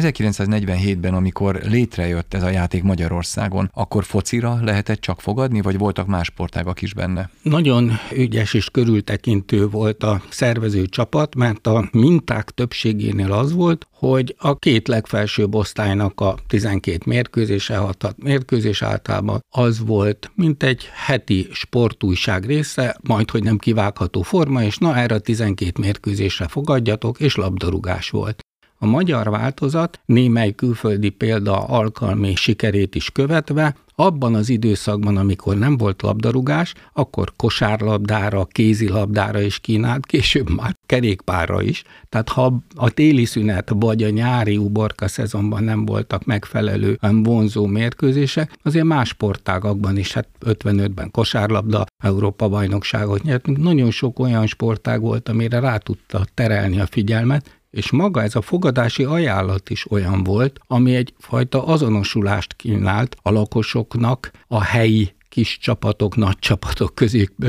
1947-ben, 0.00 1.14
amikor 1.14 1.60
létrejött 1.64 2.34
ez 2.34 2.42
a 2.42 2.48
játék 2.50 2.82
Magyarországon, 2.82 3.70
akkor 3.74 4.04
focira 4.04 4.58
lehetett 4.62 5.00
csak 5.00 5.20
fogadni, 5.20 5.60
vagy 5.60 5.78
voltak 5.78 6.06
más 6.06 6.26
sportágak 6.26 6.82
is 6.82 6.94
benne? 6.94 7.30
Nagyon 7.42 7.92
ügyes 8.12 8.54
és 8.54 8.70
körültekintő 8.70 9.68
volt 9.68 10.02
a 10.02 10.22
szervező 10.28 10.86
csapat, 10.86 11.34
mert 11.34 11.66
a 11.66 11.88
minták 11.92 12.50
többségénél 12.50 13.32
az 13.32 13.52
volt, 13.52 13.86
hogy 13.92 14.34
a 14.38 14.56
két 14.56 14.88
legfelsőbb 14.88 15.54
osztálynak 15.54 16.20
a 16.20 16.34
12 16.46 16.98
mérkőzése, 17.06 17.76
6 17.76 18.14
mérkőzés 18.16 18.82
általában 18.82 19.44
az 19.50 19.78
volt, 19.86 20.30
mint 20.34 20.62
egy 20.62 20.88
heti 21.06 21.48
sportújság 21.52 22.44
része, 22.44 22.96
majd 23.02 23.30
hogy 23.30 23.42
nem 23.42 23.58
kivágható 23.58 24.22
forma, 24.22 24.62
és 24.62 24.78
na 24.78 24.96
erre 24.96 25.14
a 25.14 25.18
12 25.18 25.80
mérkőzésre 25.80 26.48
fogadjatok, 26.48 27.20
és 27.20 27.36
labdarúgás 27.36 28.10
volt. 28.10 28.45
A 28.78 28.86
magyar 28.86 29.30
változat 29.30 30.00
némely 30.04 30.52
külföldi 30.52 31.08
példa 31.08 31.64
alkalmi 31.64 32.34
sikerét 32.34 32.94
is 32.94 33.10
követve, 33.10 33.74
abban 33.98 34.34
az 34.34 34.48
időszakban, 34.48 35.16
amikor 35.16 35.58
nem 35.58 35.76
volt 35.76 36.02
labdarúgás, 36.02 36.74
akkor 36.92 37.32
kosárlabdára, 37.36 38.44
kézilabdára 38.44 39.40
is 39.40 39.58
kínált, 39.58 40.06
később 40.06 40.50
már 40.50 40.76
kerékpárra 40.86 41.62
is. 41.62 41.82
Tehát 42.08 42.28
ha 42.28 42.62
a 42.74 42.90
téli 42.90 43.24
szünet 43.24 43.72
vagy 43.74 44.02
a 44.02 44.10
nyári 44.10 44.56
uborka 44.56 45.08
szezonban 45.08 45.64
nem 45.64 45.84
voltak 45.84 46.24
megfelelő 46.24 46.98
vonzó 47.22 47.66
mérkőzések, 47.66 48.52
azért 48.62 48.84
más 48.84 49.08
sportágakban 49.08 49.96
is, 49.96 50.12
hát 50.12 50.28
55-ben 50.44 51.10
kosárlabda, 51.10 51.84
Európa 52.02 52.48
bajnokságot 52.48 53.22
nyertünk, 53.22 53.58
nagyon 53.58 53.90
sok 53.90 54.18
olyan 54.18 54.46
sportág 54.46 55.00
volt, 55.00 55.28
amire 55.28 55.60
rá 55.60 55.76
tudta 55.76 56.24
terelni 56.34 56.80
a 56.80 56.86
figyelmet, 56.86 57.60
és 57.76 57.90
maga 57.90 58.22
ez 58.22 58.34
a 58.34 58.40
fogadási 58.40 59.04
ajánlat 59.04 59.70
is 59.70 59.90
olyan 59.90 60.22
volt, 60.22 60.60
ami 60.66 60.94
egyfajta 60.94 61.66
azonosulást 61.66 62.56
kínált 62.56 63.16
a 63.22 63.30
lakosoknak 63.30 64.30
a 64.46 64.62
helyi 64.62 65.14
kis 65.28 65.58
csapatok, 65.58 66.16
nagy 66.16 66.38
csapatok, 66.38 66.92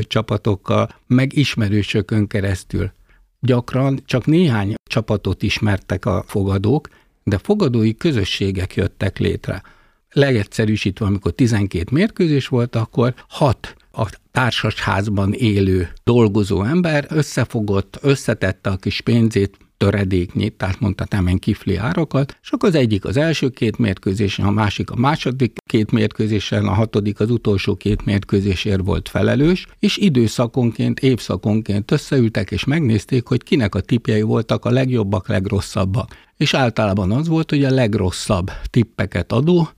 csapatokkal, 0.08 0.90
meg 1.08 1.38
ismerősökön 1.38 2.28
keresztül. 2.28 2.92
Gyakran 3.40 4.00
csak 4.06 4.26
néhány 4.26 4.74
csapatot 4.90 5.44
ismertek 5.44 6.06
a 6.06 6.24
fogadók, 6.28 6.90
de 7.24 7.38
fogadói 7.38 7.98
közösségek 7.98 8.76
jöttek 8.76 9.18
létre. 9.18 9.64
Legegyszerűsítve, 10.12 11.06
amikor 11.06 11.32
12 11.32 11.84
mérkőzés 11.92 12.48
volt, 12.48 12.76
akkor 12.76 13.14
hat 13.28 13.76
a 13.92 14.10
társasházban 14.32 15.34
élő 15.34 15.90
dolgozó 16.04 16.64
ember 16.64 17.06
összefogott, 17.10 17.98
összetette 18.02 18.70
a 18.70 18.76
kis 18.76 19.02
pénzét, 19.02 19.58
töredéknyit, 19.78 20.54
tehát 20.54 20.80
mondhatnám 20.80 21.28
én 21.28 21.38
kifli 21.38 21.76
árakat, 21.76 22.38
és 22.42 22.52
akkor 22.52 22.70
az 22.70 22.76
egyik 22.76 23.06
az 23.06 23.18
első 23.18 23.50
két 23.50 23.78
mérkőzésen, 23.78 24.46
a 24.46 24.52
másik 24.52 24.92
a 24.92 24.96
második 24.96 25.58
két 25.66 25.92
mérkőzésen, 25.92 26.66
a 26.66 26.74
hatodik 26.74 27.20
az 27.20 27.32
utolsó 27.32 27.76
két 27.76 28.06
mérkőzésért 28.06 28.82
volt 28.84 29.10
felelős, 29.10 29.68
és 29.80 29.98
időszakonként, 29.98 31.00
évszakonként 31.00 31.92
összeültek 31.92 32.52
és 32.52 32.64
megnézték, 32.64 33.28
hogy 33.28 33.44
kinek 33.44 33.76
a 33.76 33.80
tipjei 33.80 34.22
voltak 34.22 34.66
a 34.66 34.70
legjobbak, 34.70 35.28
legrosszabbak. 35.28 36.16
És 36.38 36.54
általában 36.54 37.12
az 37.12 37.28
volt, 37.28 37.50
hogy 37.50 37.64
a 37.64 37.72
legrosszabb 37.72 38.52
tippeket 38.70 39.32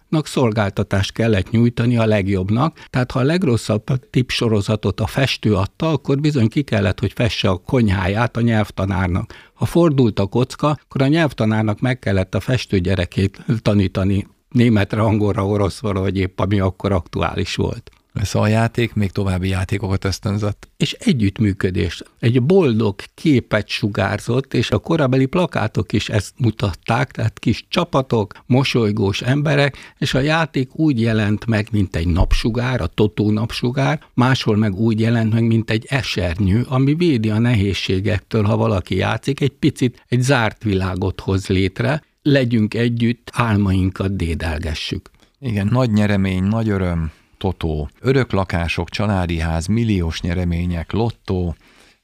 adónak 0.10 0.28
szolgáltatást 0.28 1.12
kellett 1.12 1.50
nyújtani 1.50 1.98
a 1.98 2.06
legjobbnak, 2.06 2.80
tehát 2.90 3.12
ha 3.12 3.20
a 3.20 3.24
legrosszabb 3.24 3.84
tipp 4.10 4.30
sorozatot 4.30 5.00
a 5.00 5.08
festő 5.08 5.56
adta, 5.56 5.90
akkor 5.92 6.20
bizony 6.20 6.48
ki 6.48 6.62
kellett, 6.62 7.00
hogy 7.00 7.14
fesse 7.14 7.50
a 7.50 7.58
konyháját 7.58 8.38
a 8.38 8.42
nyelvtanárnak. 8.42 9.34
Ha 9.54 9.66
fordult 9.66 10.20
a 10.20 10.26
kocka, 10.26 10.78
akkor 10.84 11.02
a 11.02 11.08
nyelvtanárnak 11.08 11.80
meg 11.80 12.00
kellett 12.00 12.36
a 12.36 12.40
festő 12.40 12.80
gyerekét 12.80 13.46
tanítani. 13.62 14.28
Németre, 14.50 15.02
angolra, 15.02 15.48
oroszra, 15.48 16.00
vagy 16.00 16.18
épp 16.18 16.40
ami 16.40 16.60
akkor 16.60 16.92
aktuális 16.92 17.56
volt 17.56 17.92
lesz 18.14 18.36
a 18.36 18.48
játék, 18.48 18.94
még 18.94 19.12
további 19.12 19.48
játékokat 19.48 20.06
ösztönzött. 20.06 20.68
És 20.78 20.94
együttműködés. 20.94 22.04
Egy 22.20 22.42
boldog 22.44 22.96
képet 23.14 23.68
sugárzott, 23.68 24.54
és 24.54 24.72
a 24.72 24.78
korabeli 24.78 25.26
plakátok 25.26 25.94
is 25.94 26.10
ezt 26.10 26.34
mutatták, 26.38 27.12
tehát 27.12 27.40
kis 27.40 27.66
csapatok, 27.70 28.34
mosolygós 28.46 29.22
emberek, 29.22 29.78
és 29.98 30.14
a 30.14 30.20
játék 30.20 30.76
úgy 30.76 31.02
jelent 31.02 31.46
meg, 31.46 31.68
mint 31.72 31.96
egy 31.96 32.08
napsugár, 32.08 32.82
a 32.82 32.88
totó 32.88 33.32
napsugár, 33.32 34.00
máshol 34.14 34.56
meg 34.58 34.76
úgy 34.76 35.00
jelent 35.00 35.34
meg, 35.34 35.44
mint 35.44 35.70
egy 35.70 35.86
esernyő, 35.90 36.66
ami 36.68 36.94
védi 36.94 37.30
a 37.30 37.40
nehézségektől, 37.40 38.44
ha 38.44 38.58
valaki 38.58 38.96
játszik, 38.96 39.42
egy 39.42 39.54
picit 39.60 40.06
egy 40.08 40.22
zárt 40.22 40.64
világot 40.64 41.20
hoz 41.20 41.48
létre, 41.48 42.04
legyünk 42.22 42.74
együtt, 42.74 43.30
álmainkat 43.34 44.16
dédelgessük. 44.16 45.10
Igen, 45.40 45.68
nagy 45.72 45.92
nyeremény, 45.92 46.44
nagy 46.44 46.70
öröm, 46.70 47.12
totó, 47.40 47.90
örök 48.00 48.32
lakások, 48.32 48.90
családi 48.90 49.40
ház, 49.40 49.68
milliós 49.68 50.22
nyeremények, 50.22 50.92
lottó, 50.92 51.56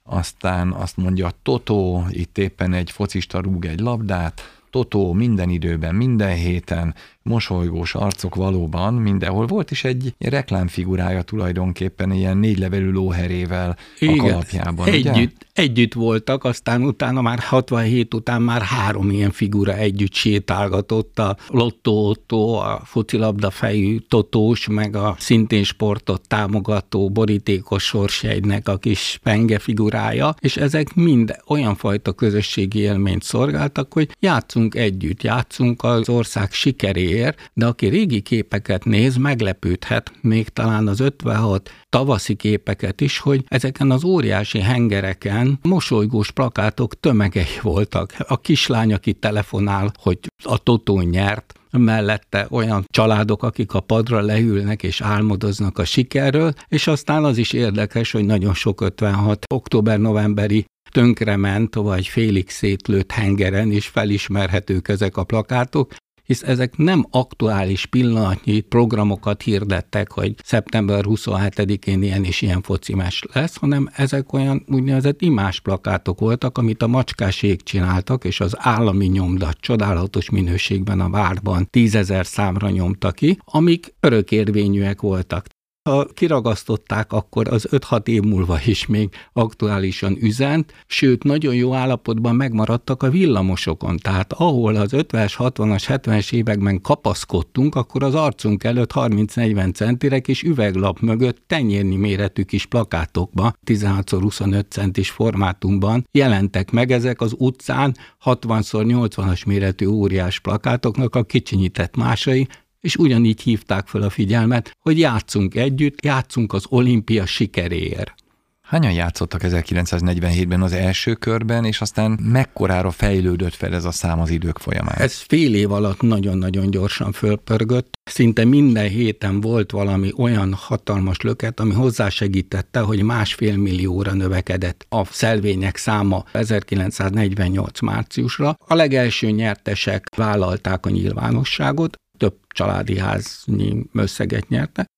aztán 0.04 0.72
azt 0.72 0.98
mondja 0.98 1.32
Totó, 1.44 2.06
itt 2.10 2.38
éppen 2.38 2.74
egy 2.74 2.92
focista 2.92 3.40
rúg 3.40 3.66
egy 3.66 3.80
labdát, 3.80 4.42
Totó 4.70 5.14
minden 5.14 5.50
időben, 5.50 5.96
minden 5.96 6.36
héten, 6.36 6.96
mosolygós 7.30 7.96
arcok 7.96 8.36
valóban 8.36 8.94
mindenhol. 8.94 9.46
Volt 9.46 9.72
is 9.72 9.84
egy 9.84 10.14
reklámfigurája 10.18 11.22
tulajdonképpen 11.22 12.12
ilyen 12.12 12.38
négy 12.38 12.58
levelű 12.60 12.92
lóherével 12.92 13.78
Igen, 14.00 14.20
a 14.20 14.22
kalapjában. 14.22 14.88
Együtt, 14.88 15.16
ugye? 15.16 15.28
együtt 15.54 15.94
voltak, 15.94 16.44
aztán 16.44 16.84
utána 16.84 17.22
már 17.22 17.40
67 17.40 18.14
után 18.14 18.42
már 18.42 18.62
három 18.62 19.10
ilyen 19.10 19.32
figura 19.32 19.74
együtt 19.74 20.14
sétálgatott, 20.14 21.20
a 21.20 21.38
Lotto 21.48 21.92
Otto, 21.92 22.54
a 22.54 22.82
focilabda 22.84 23.50
fejű 23.50 23.98
Totós, 23.98 24.68
meg 24.68 24.96
a 24.96 25.16
szintén 25.20 25.64
sportot 25.64 26.28
támogató 26.28 27.10
borítékos 27.10 27.84
sorsjegynek 27.84 28.68
a 28.70 28.78
kis 28.78 29.20
penge 29.24 29.60
figurája, 29.60 30.36
és 30.40 30.58
ezek 30.58 30.94
mind 30.94 31.36
olyan 31.48 31.76
fajta 31.76 32.12
közösségi 32.12 32.80
élményt 32.80 33.24
szolgáltak, 33.24 33.94
hogy 33.94 34.10
játszunk 34.20 34.76
együtt, 34.76 35.24
játszunk 35.24 35.84
az 35.84 36.10
ország 36.10 36.52
sikeré 36.52 37.15
ér, 37.16 37.36
de 37.54 37.66
aki 37.66 37.88
régi 37.88 38.22
képeket 38.22 38.86
néz, 38.86 39.16
meglepődhet, 39.16 40.12
még 40.22 40.50
talán 40.50 40.88
az 40.88 41.00
56 41.00 41.72
tavaszi 41.90 42.36
képeket 42.36 43.02
is, 43.02 43.20
hogy 43.20 43.44
ezeken 43.48 43.92
az 43.92 44.04
óriási 44.04 44.60
hengereken 44.60 45.60
mosolygós 45.62 46.32
plakátok 46.32 47.00
tömegei 47.00 47.60
voltak. 47.62 48.14
A 48.28 48.42
kislány, 48.42 48.94
aki 48.94 49.14
telefonál, 49.14 49.92
hogy 50.02 50.20
a 50.44 50.58
Totó 50.58 51.02
nyert, 51.02 51.54
mellette 51.78 52.48
olyan 52.50 52.86
családok, 52.88 53.44
akik 53.44 53.74
a 53.74 53.80
padra 53.80 54.22
leülnek 54.22 54.84
és 54.84 55.02
álmodoznak 55.02 55.78
a 55.78 55.86
sikerről, 55.86 56.54
és 56.68 56.88
aztán 56.88 57.24
az 57.24 57.38
is 57.38 57.54
érdekes, 57.54 58.12
hogy 58.12 58.26
nagyon 58.26 58.54
sok 58.54 58.82
56 58.82 59.46
október-novemberi 59.54 60.66
tönkrement, 60.92 61.76
vagy 61.76 62.08
félig 62.08 62.50
szétlőtt 62.50 63.12
hengeren 63.12 63.72
is 63.72 63.88
felismerhetők 63.88 64.88
ezek 64.88 65.18
a 65.18 65.24
plakátok, 65.24 65.94
hisz 66.26 66.44
ezek 66.44 66.78
nem 66.78 67.06
aktuális 67.12 67.86
pillanatnyi 67.86 68.60
programokat 68.60 69.42
hirdettek, 69.42 70.12
hogy 70.12 70.36
szeptember 70.44 71.04
27-én 71.08 72.04
ilyen 72.04 72.24
és 72.24 72.42
ilyen 72.42 72.62
focimes 72.62 73.24
lesz, 73.34 73.58
hanem 73.58 73.90
ezek 73.96 74.34
olyan 74.34 74.64
úgynevezett 74.68 75.22
imás 75.22 75.60
plakátok 75.60 76.20
voltak, 76.20 76.58
amit 76.58 76.84
a 76.84 76.88
macskásék 76.88 77.62
csináltak, 77.62 78.24
és 78.24 78.40
az 78.40 78.56
állami 78.58 79.06
nyomda 79.06 79.54
csodálatos 79.60 80.30
minőségben 80.30 81.00
a 81.00 81.10
várban 81.10 81.68
tízezer 81.70 82.26
számra 82.26 82.70
nyomta 82.70 83.12
ki, 83.12 83.40
amik 83.46 83.94
örökérvényűek 84.00 85.02
voltak 85.02 85.46
ha 85.90 86.06
kiragasztották, 86.14 87.14
akkor 87.14 87.48
az 87.48 87.68
5-6 87.72 88.08
év 88.08 88.22
múlva 88.22 88.60
is 88.66 88.86
még 88.86 89.10
aktuálisan 89.34 90.18
üzent, 90.22 90.74
sőt, 90.88 91.24
nagyon 91.24 91.56
jó 91.56 91.74
állapotban 91.74 92.36
megmaradtak 92.36 93.04
a 93.04 93.10
villamosokon. 93.10 93.98
Tehát 93.98 94.34
ahol 94.34 94.76
az 94.76 94.92
50-es, 94.92 95.34
60-as, 95.38 95.84
70-es 95.88 96.34
években 96.34 96.82
kapaszkodtunk, 96.82 97.76
akkor 97.76 98.04
az 98.04 98.16
arcunk 98.16 98.64
előtt 98.64 98.92
30-40 98.94 99.74
centirek 99.74 100.28
és 100.28 100.44
üveglap 100.44 101.00
mögött 101.00 101.44
tenyérnyi 101.48 101.96
méretű 101.96 102.44
kis 102.44 102.66
plakátokba, 102.66 103.54
16x25 103.66 104.70
centis 104.70 105.10
formátumban 105.10 106.08
jelentek 106.12 106.72
meg 106.72 106.92
ezek 106.92 107.22
az 107.22 107.36
utcán 107.38 107.96
60x80-as 108.26 109.46
méretű 109.46 109.86
óriás 109.86 110.40
plakátoknak 110.40 111.16
a 111.16 111.24
kicsinyített 111.24 111.96
másai, 111.96 112.48
és 112.86 112.96
ugyanígy 112.96 113.42
hívták 113.42 113.88
fel 113.88 114.02
a 114.02 114.10
figyelmet, 114.10 114.78
hogy 114.80 115.00
játszunk 115.00 115.56
együtt, 115.56 116.06
játszunk 116.06 116.54
az 116.54 116.66
olimpia 116.70 117.26
sikeréért. 117.26 118.14
Hányan 118.62 118.92
játszottak 118.92 119.42
1947-ben 119.44 120.62
az 120.62 120.74
első 120.74 121.14
körben, 121.14 121.66
és 121.66 121.82
aztán 121.82 122.20
mekkorára 122.24 122.92
fejlődött 122.92 123.54
fel 123.54 123.74
ez 123.74 123.86
a 123.86 123.92
szám 123.92 124.20
az 124.20 124.30
idők 124.30 124.58
folyamán? 124.58 124.96
Ez 124.98 125.14
fél 125.14 125.56
év 125.56 125.72
alatt 125.72 126.02
nagyon-nagyon 126.02 126.70
gyorsan 126.70 127.12
fölpörgött. 127.12 127.94
Szinte 128.04 128.46
minden 128.46 128.90
héten 128.90 129.42
volt 129.42 129.72
valami 129.72 130.12
olyan 130.18 130.54
hatalmas 130.54 131.22
löket, 131.22 131.60
ami 131.60 131.74
hozzásegítette, 131.74 132.80
hogy 132.80 133.04
másfél 133.04 133.58
millióra 133.58 134.14
növekedett 134.14 134.86
a 134.90 135.06
szelvények 135.06 135.78
száma 135.78 136.24
1948 136.32 137.80
márciusra. 137.80 138.58
A 138.68 138.76
legelső 138.76 139.30
nyertesek 139.30 140.16
vállalták 140.16 140.86
a 140.86 140.90
nyilvánosságot, 140.90 141.96
több 142.18 142.36
családi 142.48 142.98
háznyi 142.98 143.86
összeget 143.94 144.48
nyertek. 144.50 144.94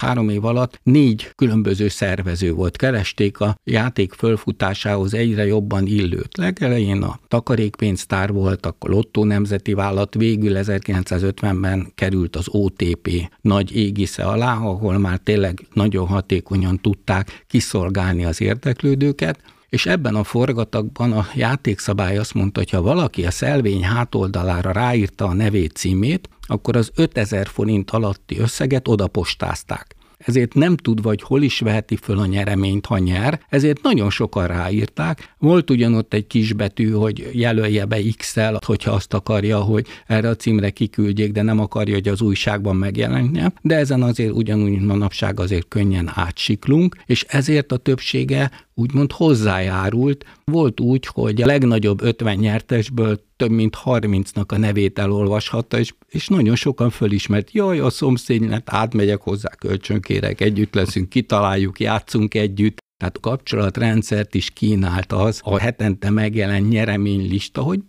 Három 0.00 0.28
év 0.28 0.44
alatt 0.44 0.80
négy 0.82 1.30
különböző 1.34 1.88
szervező 1.88 2.52
volt. 2.52 2.76
Keresték 2.76 3.40
a 3.40 3.54
játék 3.64 4.12
fölfutásához 4.12 5.14
egyre 5.14 5.46
jobban 5.46 5.86
illőt. 5.86 6.36
Legelején 6.36 7.02
a 7.02 7.18
takarékpénztár 7.28 8.32
volt, 8.32 8.66
akkor 8.66 8.90
Lottó 8.90 9.24
Nemzeti 9.24 9.72
Vállalat, 9.72 10.14
végül 10.14 10.52
1950-ben 10.56 11.92
került 11.94 12.36
az 12.36 12.48
OTP 12.48 13.30
nagy 13.40 13.76
égisze 13.76 14.22
alá, 14.22 14.56
ahol 14.56 14.98
már 14.98 15.18
tényleg 15.18 15.66
nagyon 15.72 16.06
hatékonyan 16.06 16.78
tudták 16.78 17.44
kiszolgálni 17.46 18.24
az 18.24 18.40
érdeklődőket 18.40 19.38
és 19.70 19.86
ebben 19.86 20.14
a 20.14 20.24
forgatagban 20.24 21.12
a 21.12 21.26
játékszabály 21.34 22.18
azt 22.18 22.34
mondta, 22.34 22.60
hogy 22.60 22.70
ha 22.70 22.82
valaki 22.82 23.26
a 23.26 23.30
szelvény 23.30 23.84
hátoldalára 23.84 24.72
ráírta 24.72 25.24
a 25.24 25.32
nevét 25.32 25.76
címét, 25.76 26.28
akkor 26.46 26.76
az 26.76 26.90
5000 26.94 27.46
forint 27.46 27.90
alatti 27.90 28.38
összeget 28.38 28.88
odapostázták 28.88 29.94
ezért 30.26 30.54
nem 30.54 30.76
tud 30.76 31.02
vagy 31.02 31.22
hol 31.22 31.42
is 31.42 31.60
veheti 31.60 31.96
föl 31.96 32.18
a 32.18 32.26
nyereményt, 32.26 32.86
ha 32.86 32.98
nyer, 32.98 33.40
ezért 33.48 33.82
nagyon 33.82 34.10
sokan 34.10 34.46
ráírták. 34.46 35.34
Volt 35.38 35.70
ugyanott 35.70 36.14
egy 36.14 36.26
kisbetű, 36.26 36.90
hogy 36.90 37.30
jelölje 37.32 37.84
be 37.84 37.98
X-el, 38.16 38.58
hogyha 38.66 38.92
azt 38.92 39.14
akarja, 39.14 39.58
hogy 39.58 39.86
erre 40.06 40.28
a 40.28 40.36
címre 40.36 40.70
kiküldjék, 40.70 41.32
de 41.32 41.42
nem 41.42 41.60
akarja, 41.60 41.94
hogy 41.94 42.08
az 42.08 42.20
újságban 42.20 42.76
megjelenjen, 42.76 43.52
de 43.62 43.76
ezen 43.76 44.02
azért 44.02 44.32
ugyanúgy 44.32 44.80
manapság 44.80 45.40
azért 45.40 45.68
könnyen 45.68 46.10
átsiklunk, 46.14 46.96
és 47.06 47.24
ezért 47.28 47.72
a 47.72 47.76
többsége 47.76 48.50
úgymond 48.80 49.12
hozzájárult. 49.12 50.24
Volt 50.44 50.80
úgy, 50.80 51.06
hogy 51.06 51.42
a 51.42 51.46
legnagyobb 51.46 52.02
50 52.02 52.36
nyertesből 52.36 53.20
több 53.36 53.50
mint 53.50 53.76
30-nak 53.84 54.46
a 54.46 54.56
nevét 54.56 54.98
elolvashatta, 54.98 55.78
és, 55.78 55.94
és 56.08 56.28
nagyon 56.28 56.54
sokan 56.54 56.90
fölismert, 56.90 57.52
jaj, 57.52 57.78
a 57.78 57.90
szomszédnek 57.90 58.62
átmegyek 58.66 59.20
hozzá, 59.20 59.48
kölcsönkérek, 59.48 60.40
együtt 60.40 60.74
leszünk, 60.74 61.08
kitaláljuk, 61.08 61.80
játszunk 61.80 62.34
együtt, 62.34 62.78
tehát 63.00 63.16
a 63.16 63.20
kapcsolatrendszert 63.20 64.34
is 64.34 64.50
kínált 64.50 65.12
az 65.12 65.40
a 65.44 65.58
hetente 65.58 66.10
megjelent 66.10 66.68
nyereménylista, 66.68 67.62
hogy 67.62 67.80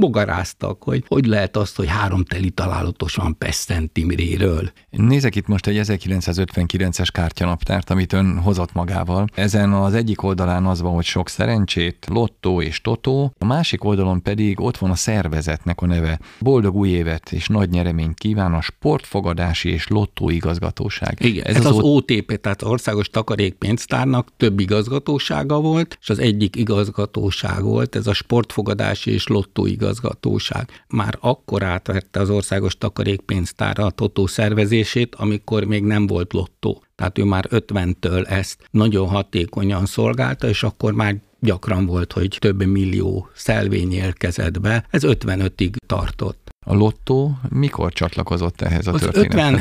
bogaráztak, 0.00 0.82
hogy 0.82 1.04
hogy 1.08 1.26
lehet 1.26 1.56
azt, 1.56 1.76
hogy 1.76 1.88
három 1.88 2.24
teli 2.24 2.50
találatos 2.50 3.14
van 3.14 3.38
Peszten 3.38 3.92
Timréről. 3.92 4.70
Nézek 4.90 5.36
itt 5.36 5.46
most 5.46 5.66
egy 5.66 5.80
1959-es 5.82 7.08
kártyanaptárt, 7.12 7.90
amit 7.90 8.12
ön 8.12 8.38
hozott 8.38 8.72
magával. 8.72 9.26
Ezen 9.34 9.72
az 9.72 9.94
egyik 9.94 10.22
oldalán 10.22 10.66
az 10.66 10.80
van, 10.80 10.94
hogy 10.94 11.04
sok 11.04 11.28
szerencsét, 11.28 12.06
lottó 12.08 12.62
és 12.62 12.80
totó, 12.80 13.34
a 13.38 13.44
másik 13.44 13.84
oldalon 13.84 14.22
pedig 14.22 14.60
ott 14.60 14.76
van 14.76 14.90
a 14.90 14.94
szervezetnek 14.94 15.80
a 15.80 15.86
neve. 15.86 16.18
Boldog 16.38 16.74
új 16.74 16.88
évet 16.88 17.32
és 17.32 17.46
nagy 17.46 17.70
nyereményt 17.70 18.18
kíván 18.18 18.54
a 18.54 18.60
sportfogadási 18.60 19.70
és 19.70 19.88
lottó 19.88 20.30
igazgatóság. 20.30 21.16
Igen, 21.20 21.44
ez, 21.44 21.56
ez 21.56 21.64
az, 21.64 21.76
az 21.76 21.82
OTP, 21.82 22.40
tehát 22.40 22.62
Országos 22.62 23.08
Takarékpénztárnak 23.08 24.28
több 24.36 24.60
igazgatósága 24.60 25.60
volt, 25.60 25.98
és 26.00 26.10
az 26.10 26.18
egyik 26.18 26.56
igazgatóság 26.56 27.62
volt, 27.62 27.96
ez 27.96 28.06
a 28.06 28.12
sportfogadási 28.12 29.10
és 29.10 29.26
lottó 29.26 29.66
igazgatóság 29.90 30.84
már 30.88 31.16
akkor 31.20 31.62
átvette 31.62 32.20
az 32.20 32.30
országos 32.30 32.78
takarékpénztára 32.78 33.84
a 33.84 33.90
totó 33.90 34.26
szervezését, 34.26 35.14
amikor 35.14 35.64
még 35.64 35.84
nem 35.84 36.06
volt 36.06 36.32
lottó. 36.32 36.84
Tehát 36.94 37.18
ő 37.18 37.24
már 37.24 37.46
50-től 37.50 38.28
ezt 38.28 38.68
nagyon 38.70 39.08
hatékonyan 39.08 39.86
szolgálta, 39.86 40.48
és 40.48 40.62
akkor 40.62 40.92
már 40.92 41.16
gyakran 41.40 41.86
volt, 41.86 42.12
hogy 42.12 42.36
több 42.40 42.64
millió 42.64 43.28
szelvény 43.34 43.92
érkezett 43.92 44.60
be. 44.60 44.86
Ez 44.90 45.02
55-ig 45.06 45.74
tartott. 45.86 46.39
A 46.66 46.74
lottó 46.74 47.38
mikor 47.48 47.92
csatlakozott 47.92 48.60
ehhez 48.60 48.86
a 48.86 48.92
az 48.92 49.00
történethez? 49.00 49.52
50, 49.52 49.60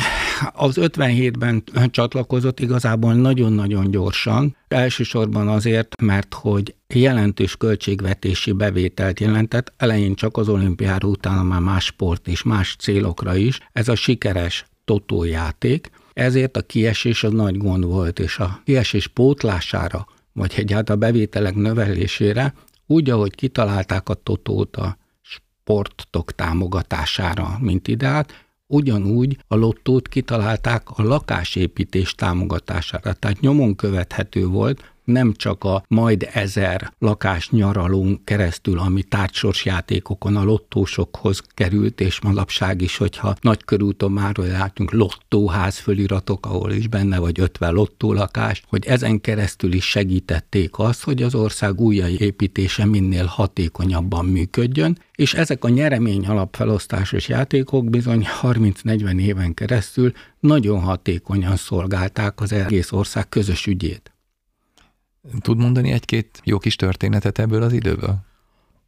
az 0.54 0.78
57-ben 0.82 1.64
csatlakozott 1.90 2.60
igazából 2.60 3.14
nagyon-nagyon 3.14 3.92
gyorsan. 3.92 4.56
Elsősorban 4.68 5.48
azért, 5.48 6.02
mert 6.02 6.34
hogy 6.34 6.76
jelentős 6.88 7.56
költségvetési 7.56 8.52
bevételt 8.52 9.20
jelentett, 9.20 9.74
elején 9.78 10.16
csak 10.16 10.38
az 10.38 10.50
olimpiára, 10.50 11.08
utána 11.08 11.44
már 11.44 11.62
más 11.62 11.86
sport 11.86 12.28
és 12.28 12.44
más 12.44 12.76
célokra 12.80 13.36
is. 13.36 13.60
Ez 13.72 13.88
a 13.88 13.96
sikeres 13.96 14.66
totójáték, 14.86 15.90
ezért 16.14 16.58
a 16.58 16.62
kiesés 16.62 17.24
az 17.24 17.32
nagy 17.32 17.58
gond 17.58 17.86
volt, 17.86 18.20
és 18.20 18.38
a 18.38 18.62
kiesés 18.66 19.08
pótlására, 19.08 20.08
vagy 20.34 20.54
egyáltalán 20.58 21.02
a 21.02 21.06
bevételek 21.06 21.56
növelésére, 21.56 22.54
úgy, 22.86 23.10
ahogy 23.10 23.36
kitalálták 23.36 24.10
a 24.10 24.14
totót 24.14 24.76
a 24.76 24.98
sportok 25.69 26.32
támogatására, 26.32 27.58
mint 27.62 27.88
ideát, 27.88 28.45
ugyanúgy 28.67 29.38
a 29.47 29.55
lottót 29.55 30.08
kitalálták 30.08 30.89
a 30.89 31.03
lakásépítés 31.03 32.15
támogatására. 32.15 33.13
Tehát 33.13 33.39
nyomon 33.39 33.75
követhető 33.75 34.47
volt, 34.47 34.91
nem 35.10 35.34
csak 35.34 35.63
a 35.63 35.84
majd 35.88 36.30
ezer 36.34 36.93
lakás 37.00 37.50
nyaralunk 37.50 38.26
keresztül, 38.26 38.80
ami 38.80 39.04
tárcsors 39.04 39.65
a 40.19 40.43
lottósokhoz 40.43 41.41
került, 41.54 42.02
és 42.02 42.22
manapság 42.22 42.82
is, 42.82 42.98
hogyha 42.98 43.36
nagy 43.41 43.63
körúton 43.65 44.12
már 44.12 44.38
látunk 44.38 44.91
lottóház 44.91 45.78
föliratok, 45.78 46.45
ahol 46.45 46.72
is 46.72 46.88
benne 46.88 47.19
vagy 47.19 47.39
50 47.39 47.74
lottólakás, 47.74 48.63
hogy 48.67 48.86
ezen 48.86 49.22
keresztül 49.22 49.74
is 49.74 49.89
segítették 49.89 50.80
azt, 50.80 51.04
hogy 51.04 51.24
az 51.24 51.36
ország 51.36 51.82
újjáépítése 51.82 52.86
minél 52.86 53.26
hatékonyabban 53.26 54.26
működjön, 54.26 54.98
és 55.15 55.34
ezek 55.34 55.63
a 55.63 55.69
nyeremény 55.69 56.26
alapfelosztásos 56.26 57.28
játékok 57.28 57.89
bizony 57.89 58.28
30-40 58.41 59.19
éven 59.19 59.54
keresztül 59.54 60.12
nagyon 60.39 60.80
hatékonyan 60.80 61.56
szolgálták 61.56 62.41
az 62.41 62.52
egész 62.52 62.91
ország 62.91 63.30
közös 63.30 63.65
ügyét. 63.65 64.13
Tud 65.39 65.58
mondani 65.58 65.91
egy-két 65.91 66.41
jó 66.43 66.58
kis 66.58 66.75
történetet 66.75 67.39
ebből 67.39 67.63
az 67.63 67.73
időből? 67.73 68.27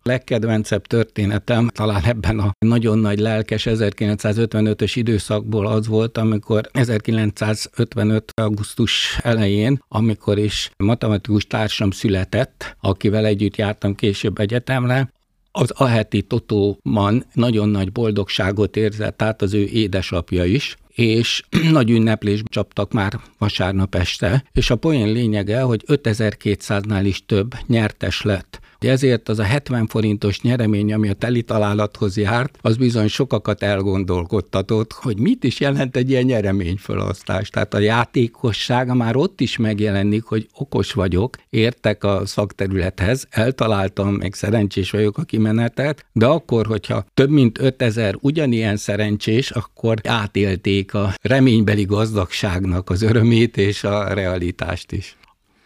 legkedvencebb 0.04 0.88
történetem 0.88 1.68
talán 1.68 2.04
ebben 2.04 2.40
a 2.40 2.52
nagyon 2.60 3.00
nagy 3.00 3.20
lelkes 3.20 3.68
1955-ös 3.70 4.92
időszakból 4.96 5.68
az 5.68 5.88
volt, 5.88 6.18
amikor 6.18 6.70
1955. 6.72 8.32
augusztus 8.34 9.20
elején, 9.24 9.84
amikor 9.88 10.38
is 10.38 10.72
matematikus 10.78 11.46
társam 11.46 11.92
született, 11.92 12.76
akivel 12.80 13.26
együtt 13.26 13.56
jártam 13.56 13.96
később 13.96 14.40
egyetemre, 14.40 15.12
Az 15.54 15.72
aheti 15.72 16.22
Totóman 16.22 17.26
nagyon 17.34 17.70
nagy 17.70 17.92
boldogságot 17.92 18.76
érzett 18.76 19.22
át 19.22 19.42
az 19.42 19.54
ő 19.54 19.64
édesapja 19.64 20.46
is, 20.46 20.76
és 20.94 21.44
nagy 21.72 21.90
ünneplés 21.90 22.42
csaptak 22.46 22.92
már 22.92 23.20
vasárnap 23.38 23.96
este, 23.96 24.44
és 24.54 24.70
a 24.70 24.76
poén 24.76 25.12
lényege, 25.12 25.62
hogy 25.62 25.84
5200-nál 25.88 27.02
is 27.04 27.26
több 27.26 27.54
nyertes 27.68 28.22
lett 28.22 28.61
ezért 28.90 29.30
az 29.30 29.40
a 29.40 29.44
70 29.44 29.88
forintos 29.88 30.42
nyeremény, 30.42 30.94
ami 30.94 31.10
a 31.10 31.14
teli 31.14 31.42
találathoz 31.42 32.18
járt, 32.18 32.58
az 32.62 32.78
bizony 32.78 33.08
sokakat 33.08 33.64
elgondolkodtatott, 33.64 34.94
hogy 34.94 35.20
mit 35.20 35.44
is 35.44 35.60
jelent 35.60 35.96
egy 35.96 36.10
ilyen 36.10 36.24
nyereményfelosztás. 36.24 37.50
Tehát 37.50 37.74
a 37.74 37.80
játékossága 37.80 38.94
már 38.94 39.16
ott 39.16 39.42
is 39.42 39.58
megjelenik, 39.58 40.24
hogy 40.24 40.48
okos 40.54 40.94
vagyok, 40.94 41.38
értek 41.50 42.04
a 42.04 42.26
szakterülethez, 42.26 43.28
eltaláltam, 43.30 44.14
meg 44.14 44.34
szerencsés 44.34 44.92
vagyok 44.92 45.18
a 45.18 45.24
kimenetet, 45.24 46.06
de 46.14 46.26
akkor, 46.26 46.66
hogyha 46.66 47.06
több 47.14 47.30
mint 47.30 47.60
5000 47.60 48.16
ugyanilyen 48.20 48.78
szerencsés, 48.78 49.52
akkor 49.52 49.98
átélték 50.04 50.94
a 50.94 51.14
reménybeli 51.22 51.84
gazdagságnak 51.84 52.90
az 52.90 53.02
örömét 53.02 53.58
és 53.58 53.84
a 53.84 54.14
realitást 54.14 54.92
is. 54.92 55.16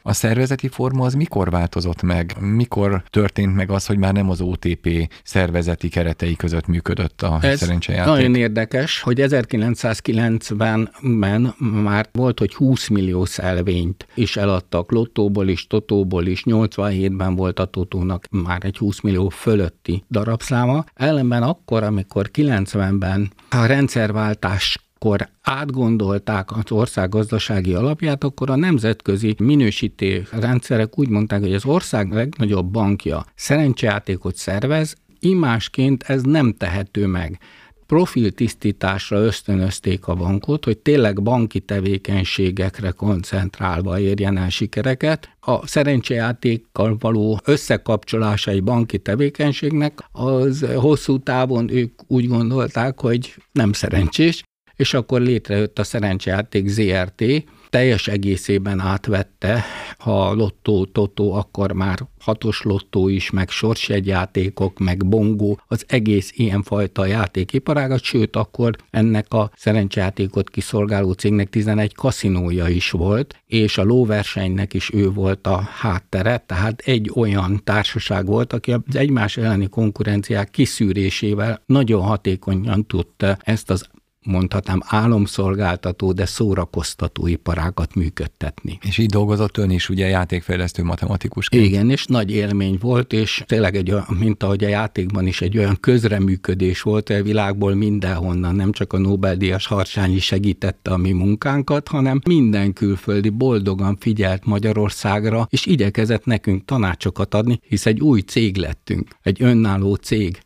A 0.08 0.14
szervezeti 0.14 0.68
forma 0.68 1.06
az 1.06 1.14
mikor 1.14 1.50
változott 1.50 2.02
meg? 2.02 2.36
Mikor 2.40 3.04
történt 3.10 3.56
meg 3.56 3.70
az, 3.70 3.86
hogy 3.86 3.98
már 3.98 4.14
nem 4.14 4.30
az 4.30 4.42
OTP 4.42 5.10
szervezeti 5.24 5.90
keretei 5.90 6.36
között 6.36 6.68
működött 6.68 7.22
a 7.22 7.40
Ez 7.42 7.60
szerencsejáték? 7.60 8.14
nagyon 8.14 8.36
érdekes, 8.36 9.02
hogy 9.02 9.20
1990-ben 9.22 11.56
már 11.84 12.10
volt, 12.12 12.40
hogy 12.40 12.54
20 12.54 12.88
millió 12.88 13.26
szelvényt 13.26 14.08
is 14.16 14.38
eladtak 14.38 14.92
lottóból 14.92 15.48
is, 15.48 15.68
totóból 15.68 16.26
is, 16.26 16.44
87-ben 16.46 17.36
volt 17.36 17.60
a 17.60 17.66
totónak 17.66 18.28
már 18.30 18.66
egy 18.66 18.78
20 18.78 19.02
millió 19.02 19.30
fölötti 19.30 20.04
darabszáma. 20.10 20.84
Ellenben 20.94 21.44
akkor, 21.44 21.84
amikor 21.84 22.30
90-ben 22.34 23.32
a 23.50 23.66
rendszerváltás 23.66 24.85
amikor 25.06 25.30
átgondolták 25.42 26.52
az 26.52 26.72
ország 26.72 27.10
gazdasági 27.10 27.74
alapját, 27.74 28.24
akkor 28.24 28.50
a 28.50 28.56
nemzetközi 28.56 29.36
minősítő 29.38 30.28
rendszerek 30.32 31.00
úgy 31.00 31.10
mondták, 31.10 31.40
hogy 31.40 31.54
az 31.54 31.66
ország 31.66 32.12
legnagyobb 32.12 32.72
bankja 32.72 33.26
szerencsejátékot 33.36 34.36
szervez, 34.36 34.96
imásként 35.20 36.04
ez 36.04 36.22
nem 36.22 36.54
tehető 36.54 37.06
meg 37.06 37.40
profiltisztításra 37.86 39.18
ösztönözték 39.18 40.08
a 40.08 40.16
bankot, 40.16 40.66
hogy 40.66 40.78
tényleg 40.78 41.22
banki 41.22 41.60
tevékenységekre 41.60 42.92
koncentrálva 42.92 44.00
érjen 44.00 44.38
el 44.38 44.50
sikereket. 44.50 45.30
A 45.40 45.68
szerencsejátékkal 45.68 46.98
való 47.00 47.40
összekapcsolása 47.44 48.52
egy 48.52 48.64
banki 48.64 49.00
tevékenységnek, 49.00 50.00
az 50.12 50.66
hosszú 50.76 51.20
távon 51.20 51.70
ők 51.72 52.00
úgy 52.08 52.28
gondolták, 52.28 53.00
hogy 53.00 53.36
nem 53.52 53.74
szerencsés, 53.74 54.44
és 54.76 54.94
akkor 54.94 55.22
létrejött 55.22 55.80
a 55.80 55.84
szerencsejáték 55.84 56.68
ZRT, 56.68 57.24
teljes 57.70 58.08
egészében 58.08 58.80
átvette 58.80 59.64
a 59.98 60.34
lottó, 60.34 60.86
totó, 60.86 61.34
akkor 61.34 61.72
már 61.72 62.00
hatos 62.20 62.62
lottó 62.62 63.08
is, 63.08 63.30
meg 63.30 63.50
sorsjegyjátékok, 63.50 64.80
meg 64.80 65.06
bongó, 65.06 65.60
az 65.68 65.86
egész 65.88 66.32
ilyenfajta 66.36 67.06
játékiparágat, 67.06 68.04
sőt 68.04 68.36
akkor 68.36 68.76
ennek 68.90 69.34
a 69.34 69.52
szerencsejátékot 69.56 70.50
kiszolgáló 70.50 71.12
cégnek 71.12 71.50
11 71.50 71.96
kaszinója 71.96 72.68
is 72.68 72.92
volt, 72.92 73.42
és 73.46 73.78
a 73.78 73.84
lóversenynek 73.84 74.74
is 74.74 74.94
ő 74.94 75.10
volt 75.10 75.48
a 75.48 75.60
háttere, 75.60 76.44
tehát 76.46 76.82
egy 76.86 77.12
olyan 77.16 77.62
társaság 77.64 78.26
volt, 78.26 78.54
aki 78.54 78.72
az 78.72 78.96
egymás 78.96 79.38
elleni 79.38 79.68
konkurenciák 79.68 80.50
kiszűrésével 80.50 81.62
nagyon 81.66 82.02
hatékonyan 82.02 82.86
tudta 82.86 83.38
ezt 83.44 83.70
az 83.70 83.88
mondhatnám 84.26 84.82
álomszolgáltató, 84.86 86.12
de 86.12 86.26
szórakoztató 86.26 87.28
iparágat 87.28 87.96
működtetni. 87.96 88.78
És 88.82 88.98
így 88.98 89.10
dolgozott 89.10 89.58
ön 89.58 89.70
is, 89.70 89.90
ugye 89.90 90.08
játékfejlesztő 90.08 90.84
matematikus. 90.84 91.48
Igen, 91.52 91.90
és 91.90 92.06
nagy 92.06 92.32
élmény 92.32 92.78
volt, 92.82 93.14
és 93.14 93.44
tényleg 93.46 93.76
egy 93.76 93.92
olyan, 93.92 94.06
mint 94.20 94.44
ahogy 94.44 94.64
a 94.64 94.68
játékban 94.68 95.28
is 95.28 95.42
egy 95.42 95.58
olyan 95.58 95.78
közreműködés 95.80 96.82
volt 96.82 97.10
a 97.10 97.24
világból 97.24 97.74
mindenhonnan, 97.74 98.56
nem 98.56 98.72
csak 98.72 98.94
a 98.94 98.98
Nobel-díjas 98.98 99.68
Harsányi 99.68 100.20
segítette 100.20 100.92
a 100.92 100.98
mi 100.98 101.12
munkánkat, 101.12 101.88
hanem 101.88 102.22
minden 102.26 102.74
külföldi 102.74 103.30
boldogan 103.30 103.98
figyelt 104.00 104.46
Magyarországra, 104.46 105.48
és 105.50 105.66
igyekezett 105.66 106.26
nekünk 106.26 106.66
tanácsokat 106.66 107.34
adni, 107.34 107.60
hisz 107.68 107.86
egy 107.86 108.02
új 108.02 108.20
cég 108.20 108.58
lettünk, 108.58 109.08
egy 109.22 109.44
önálló 109.44 109.96
cég. 109.96 110.40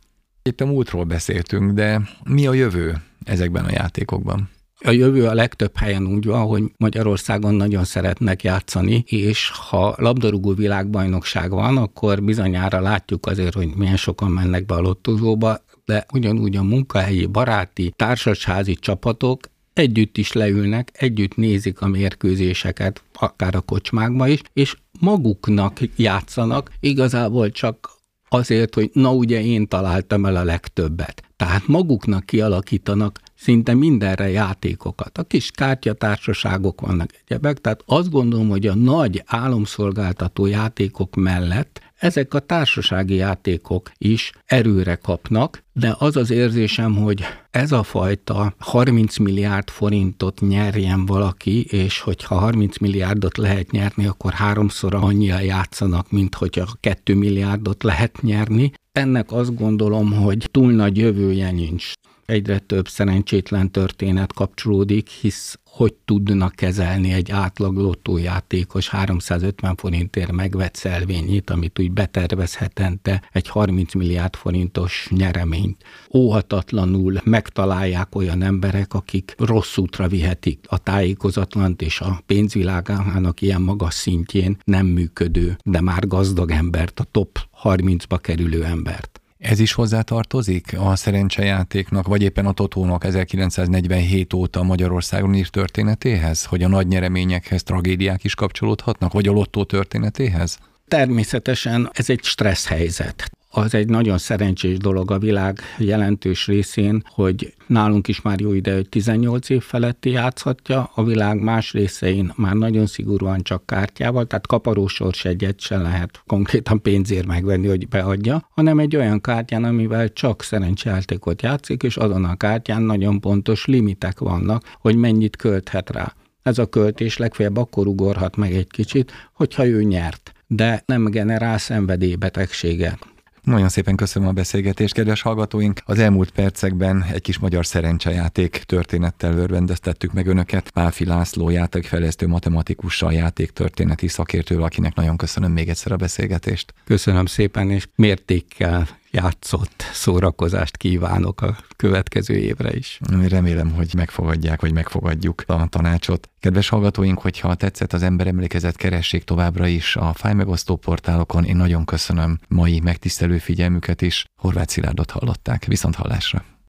Itt 0.44 0.62
a 0.62 0.66
múltról 0.66 1.04
beszéltünk, 1.04 1.72
de 1.72 2.02
mi 2.24 2.48
a 2.48 2.54
jövő? 2.54 3.02
Ezekben 3.30 3.66
a 3.66 3.72
játékokban. 3.72 4.50
A 4.82 4.92
jövő 4.92 5.26
a 5.26 5.34
legtöbb 5.34 5.78
helyen 5.78 6.08
úgy 6.08 6.26
van, 6.26 6.46
hogy 6.46 6.64
Magyarországon 6.78 7.56
nagyon 7.56 7.84
szeretnek 7.84 8.44
játszani, 8.44 9.04
és 9.08 9.52
ha 9.70 9.96
labdarúgó 9.98 10.54
világbajnokság 10.54 11.50
van, 11.50 11.78
akkor 11.78 12.24
bizonyára 12.24 12.80
látjuk 12.80 13.26
azért, 13.26 13.54
hogy 13.54 13.70
milyen 13.76 13.98
sokan 13.98 14.32
mennek 14.32 14.66
be 14.66 14.74
a 14.74 14.82
lottozóba, 14.82 15.58
de 15.86 16.06
ugyanúgy 16.14 16.56
a 16.56 16.64
munkahelyi, 16.64 17.26
baráti, 17.26 17.94
társasházi 17.96 18.76
csapatok 18.76 19.40
együtt 19.74 20.18
is 20.18 20.32
leülnek, 20.32 20.92
együtt 20.94 21.36
nézik 21.36 21.82
a 21.82 21.88
mérkőzéseket, 21.88 23.04
akár 23.14 23.56
a 23.56 23.62
kocsmákba 23.62 24.28
is, 24.28 24.42
és 24.54 24.76
maguknak 25.00 25.80
játszanak, 25.96 26.72
igazából 26.80 27.52
csak 27.52 27.99
azért, 28.30 28.76
hogy 28.76 28.90
na 28.94 29.14
ugye 29.14 29.44
én 29.44 29.68
találtam 29.68 30.26
el 30.26 30.36
a 30.36 30.44
legtöbbet. 30.44 31.24
Tehát 31.36 31.68
maguknak 31.68 32.26
kialakítanak 32.26 33.20
szinte 33.36 33.74
mindenre 33.74 34.30
játékokat. 34.30 35.18
A 35.18 35.24
kis 35.24 35.52
kártyatársaságok 35.52 36.82
vannak 36.82 37.10
egyebek, 37.26 37.58
tehát 37.58 37.84
azt 37.86 38.10
gondolom, 38.10 38.50
hogy 38.50 38.68
a 38.68 38.76
nagy 38.76 39.24
álomszolgáltató 39.26 40.46
játékok 40.46 41.16
mellett 41.16 41.82
ezek 42.00 42.34
a 42.34 42.40
társasági 42.40 43.16
játékok 43.16 43.92
is 43.98 44.32
erőre 44.46 44.96
kapnak, 44.96 45.64
de 45.74 45.96
az 45.98 46.16
az 46.16 46.32
érzésem, 46.32 46.96
hogy 46.96 47.24
ez 47.52 47.72
a 47.72 47.84
fajta 47.84 48.54
30 48.58 49.18
milliárd 49.18 49.70
forintot 49.70 50.42
nyerjen 50.42 51.06
valaki, 51.06 51.64
és 51.64 52.00
hogyha 52.00 52.36
30 52.36 52.78
milliárdot 52.78 53.38
lehet 53.38 53.72
nyerni, 53.72 54.06
akkor 54.06 54.32
háromszor 54.32 54.96
annyian 54.96 55.42
játszanak, 55.42 56.12
mint 56.12 56.36
hogyha 56.36 56.66
2 56.80 57.16
milliárdot 57.16 57.84
lehet 57.84 58.22
nyerni. 58.22 58.72
Ennek 58.92 59.32
azt 59.32 59.56
gondolom, 59.56 60.14
hogy 60.14 60.48
túl 60.52 60.72
nagy 60.72 60.98
jövője 60.98 61.52
nincs 61.52 61.92
egyre 62.30 62.60
több 62.60 62.88
szerencsétlen 62.88 63.72
történet 63.72 64.34
kapcsolódik, 64.34 65.10
hisz 65.10 65.59
hogy 65.80 65.94
tudnak 66.06 66.56
kezelni 66.56 67.12
egy 67.12 67.32
átlag 67.32 67.78
lottójátékos 67.78 68.90
350 68.90 69.76
forintért 69.76 70.32
megvett 70.32 70.76
szelvényét, 70.76 71.50
amit 71.50 71.80
úgy 71.80 71.92
betervez 71.92 72.56
hetente 72.56 73.22
egy 73.32 73.48
30 73.48 73.94
milliárd 73.94 74.36
forintos 74.36 75.08
nyereményt. 75.10 75.84
Óhatatlanul 76.14 77.22
megtalálják 77.24 78.16
olyan 78.16 78.42
emberek, 78.42 78.94
akik 78.94 79.36
rossz 79.38 79.78
útra 79.78 80.08
vihetik 80.08 80.66
a 80.68 80.78
tájékozatlant 80.78 81.82
és 81.82 82.02
a 82.02 82.22
pénzvilágának 82.26 83.42
ilyen 83.42 83.62
magas 83.62 83.94
szintjén 83.94 84.58
nem 84.64 84.86
működő, 84.86 85.58
de 85.64 85.82
már 85.82 86.08
gazdag 86.08 86.52
embert, 86.52 87.00
a 87.00 87.04
top 87.04 87.40
30-ba 87.64 88.18
kerülő 88.22 88.64
embert. 88.64 89.19
Ez 89.40 89.60
is 89.60 89.74
hozzátartozik 89.74 90.76
a 90.80 90.96
szerencsejátéknak, 90.96 92.08
vagy 92.08 92.22
éppen 92.22 92.46
a 92.46 92.52
Totónak 92.52 93.04
1947 93.04 94.34
óta 94.34 94.64
Magyarországon 94.64 95.36
írt 95.36 95.52
történetéhez, 95.52 96.46
hogy 96.46 96.64
a 96.64 96.68
nagy 96.68 96.88
nyereményekhez 96.88 97.64
tragédiák 97.64 98.24
is 98.24 98.36
kapcsolódhatnak, 98.36 99.14
vagy 99.14 99.28
a 99.28 99.32
lottó 99.32 99.64
történetéhez? 99.64 100.60
Természetesen 100.88 101.90
ez 101.94 102.10
egy 102.10 102.24
stressz 102.24 102.68
helyzet 102.68 103.32
az 103.52 103.74
egy 103.74 103.90
nagyon 103.90 104.18
szerencsés 104.18 104.78
dolog 104.78 105.12
a 105.12 105.20
világ 105.20 105.60
jelentős 105.78 106.48
részén, 106.48 107.04
hogy 107.06 107.54
nálunk 107.68 108.08
is 108.08 108.22
már 108.22 108.40
jó 108.40 108.54
ide, 108.54 108.74
hogy 108.74 108.90
18 108.90 109.50
év 109.50 109.62
feletti 109.62 110.10
játszhatja, 110.10 110.92
a 110.94 111.04
világ 111.04 111.42
más 111.42 111.72
részein 111.72 112.32
már 112.36 112.54
nagyon 112.54 112.86
szigorúan 112.86 113.42
csak 113.42 113.66
kártyával, 113.66 114.26
tehát 114.26 114.48
kaparósors 114.48 115.26
egyet 115.26 115.60
se 115.60 115.78
lehet 115.78 116.22
konkrétan 116.28 116.82
pénzért 116.82 117.26
megvenni, 117.26 117.68
hogy 117.68 117.88
beadja, 117.88 118.48
hanem 118.50 118.80
egy 118.80 118.96
olyan 118.96 119.22
kártyán, 119.22 119.64
amivel 119.64 120.14
csak 120.14 120.44
szerencsejátékot 120.44 121.42
játszik, 121.42 121.84
és 121.84 121.98
azon 121.98 122.26
a 122.26 122.36
kártyán 122.36 122.82
nagyon 122.82 123.20
pontos 123.20 123.66
limitek 123.66 124.20
vannak, 124.20 124.76
hogy 124.80 124.96
mennyit 124.96 125.36
költhet 125.36 125.90
rá. 125.90 126.14
Ez 126.44 126.58
a 126.58 126.66
költés 126.66 127.18
legfeljebb 127.18 127.58
akkor 127.58 127.88
ugorhat 127.88 128.36
meg 128.36 128.54
egy 128.54 128.68
kicsit, 128.68 129.12
hogyha 129.34 129.66
ő 129.66 129.84
nyert 129.84 130.34
de 130.52 130.84
nem 130.86 131.06
generál 131.06 131.58
szenvedélybetegséget. 131.58 133.08
Nagyon 133.50 133.70
szépen 133.70 133.96
köszönöm 133.96 134.28
a 134.28 134.32
beszélgetést, 134.32 134.94
kedves 134.94 135.22
hallgatóink! 135.22 135.82
Az 135.86 136.00
elmúlt 136.00 136.32
percekben 136.32 137.04
egy 137.14 137.22
kis 137.22 137.40
magyar 137.40 137.66
szerencsejáték 137.66 138.64
történettel 138.66 139.38
örvendeztettük 139.38 140.14
meg 140.14 140.28
önöket. 140.28 140.70
Pálfi 140.70 141.06
László 141.06 141.50
játékfejlesztő 141.50 142.28
matematikussal, 142.28 143.14
játéktörténeti 143.14 144.08
szakértővel, 144.08 144.64
akinek 144.64 144.96
nagyon 144.96 145.18
köszönöm 145.18 145.52
még 145.52 145.70
egyszer 145.70 145.92
a 145.92 145.96
beszélgetést. 145.96 146.74
Köszönöm 146.86 147.26
szépen, 147.26 147.70
és 147.70 147.88
mértékkel 147.96 148.88
játszott 149.12 149.84
szórakozást 149.94 150.78
kívánok 150.78 151.42
a 151.42 151.58
következő 151.76 152.36
évre 152.36 152.74
is. 152.76 153.00
Remélem, 153.28 153.72
hogy 153.72 153.94
megfogadják, 153.96 154.62
vagy 154.62 154.74
megfogadjuk 154.74 155.44
a 155.46 155.68
tanácsot. 155.68 156.30
Kedves 156.40 156.70
hallgatóink, 156.70 157.20
hogyha 157.20 157.56
tetszett 157.56 157.94
az 157.94 158.04
ember 158.04 158.28
emlékezet, 158.28 158.76
keressék 158.76 159.24
továbbra 159.24 159.68
is 159.68 159.96
a 159.96 160.14
fájmegosztó 160.14 160.76
portálokon. 160.76 161.46
Én 161.46 161.56
nagyon 161.56 161.86
köszönöm 161.86 162.40
mai 162.48 162.80
megtisztelő 162.80 163.38
figyelmüket 163.38 164.02
is. 164.02 164.26
Horváth 164.36 164.72
Szilárdot 164.72 165.12
hallották. 165.12 165.66
Viszont 165.66 165.96
hallásra! 165.96 166.58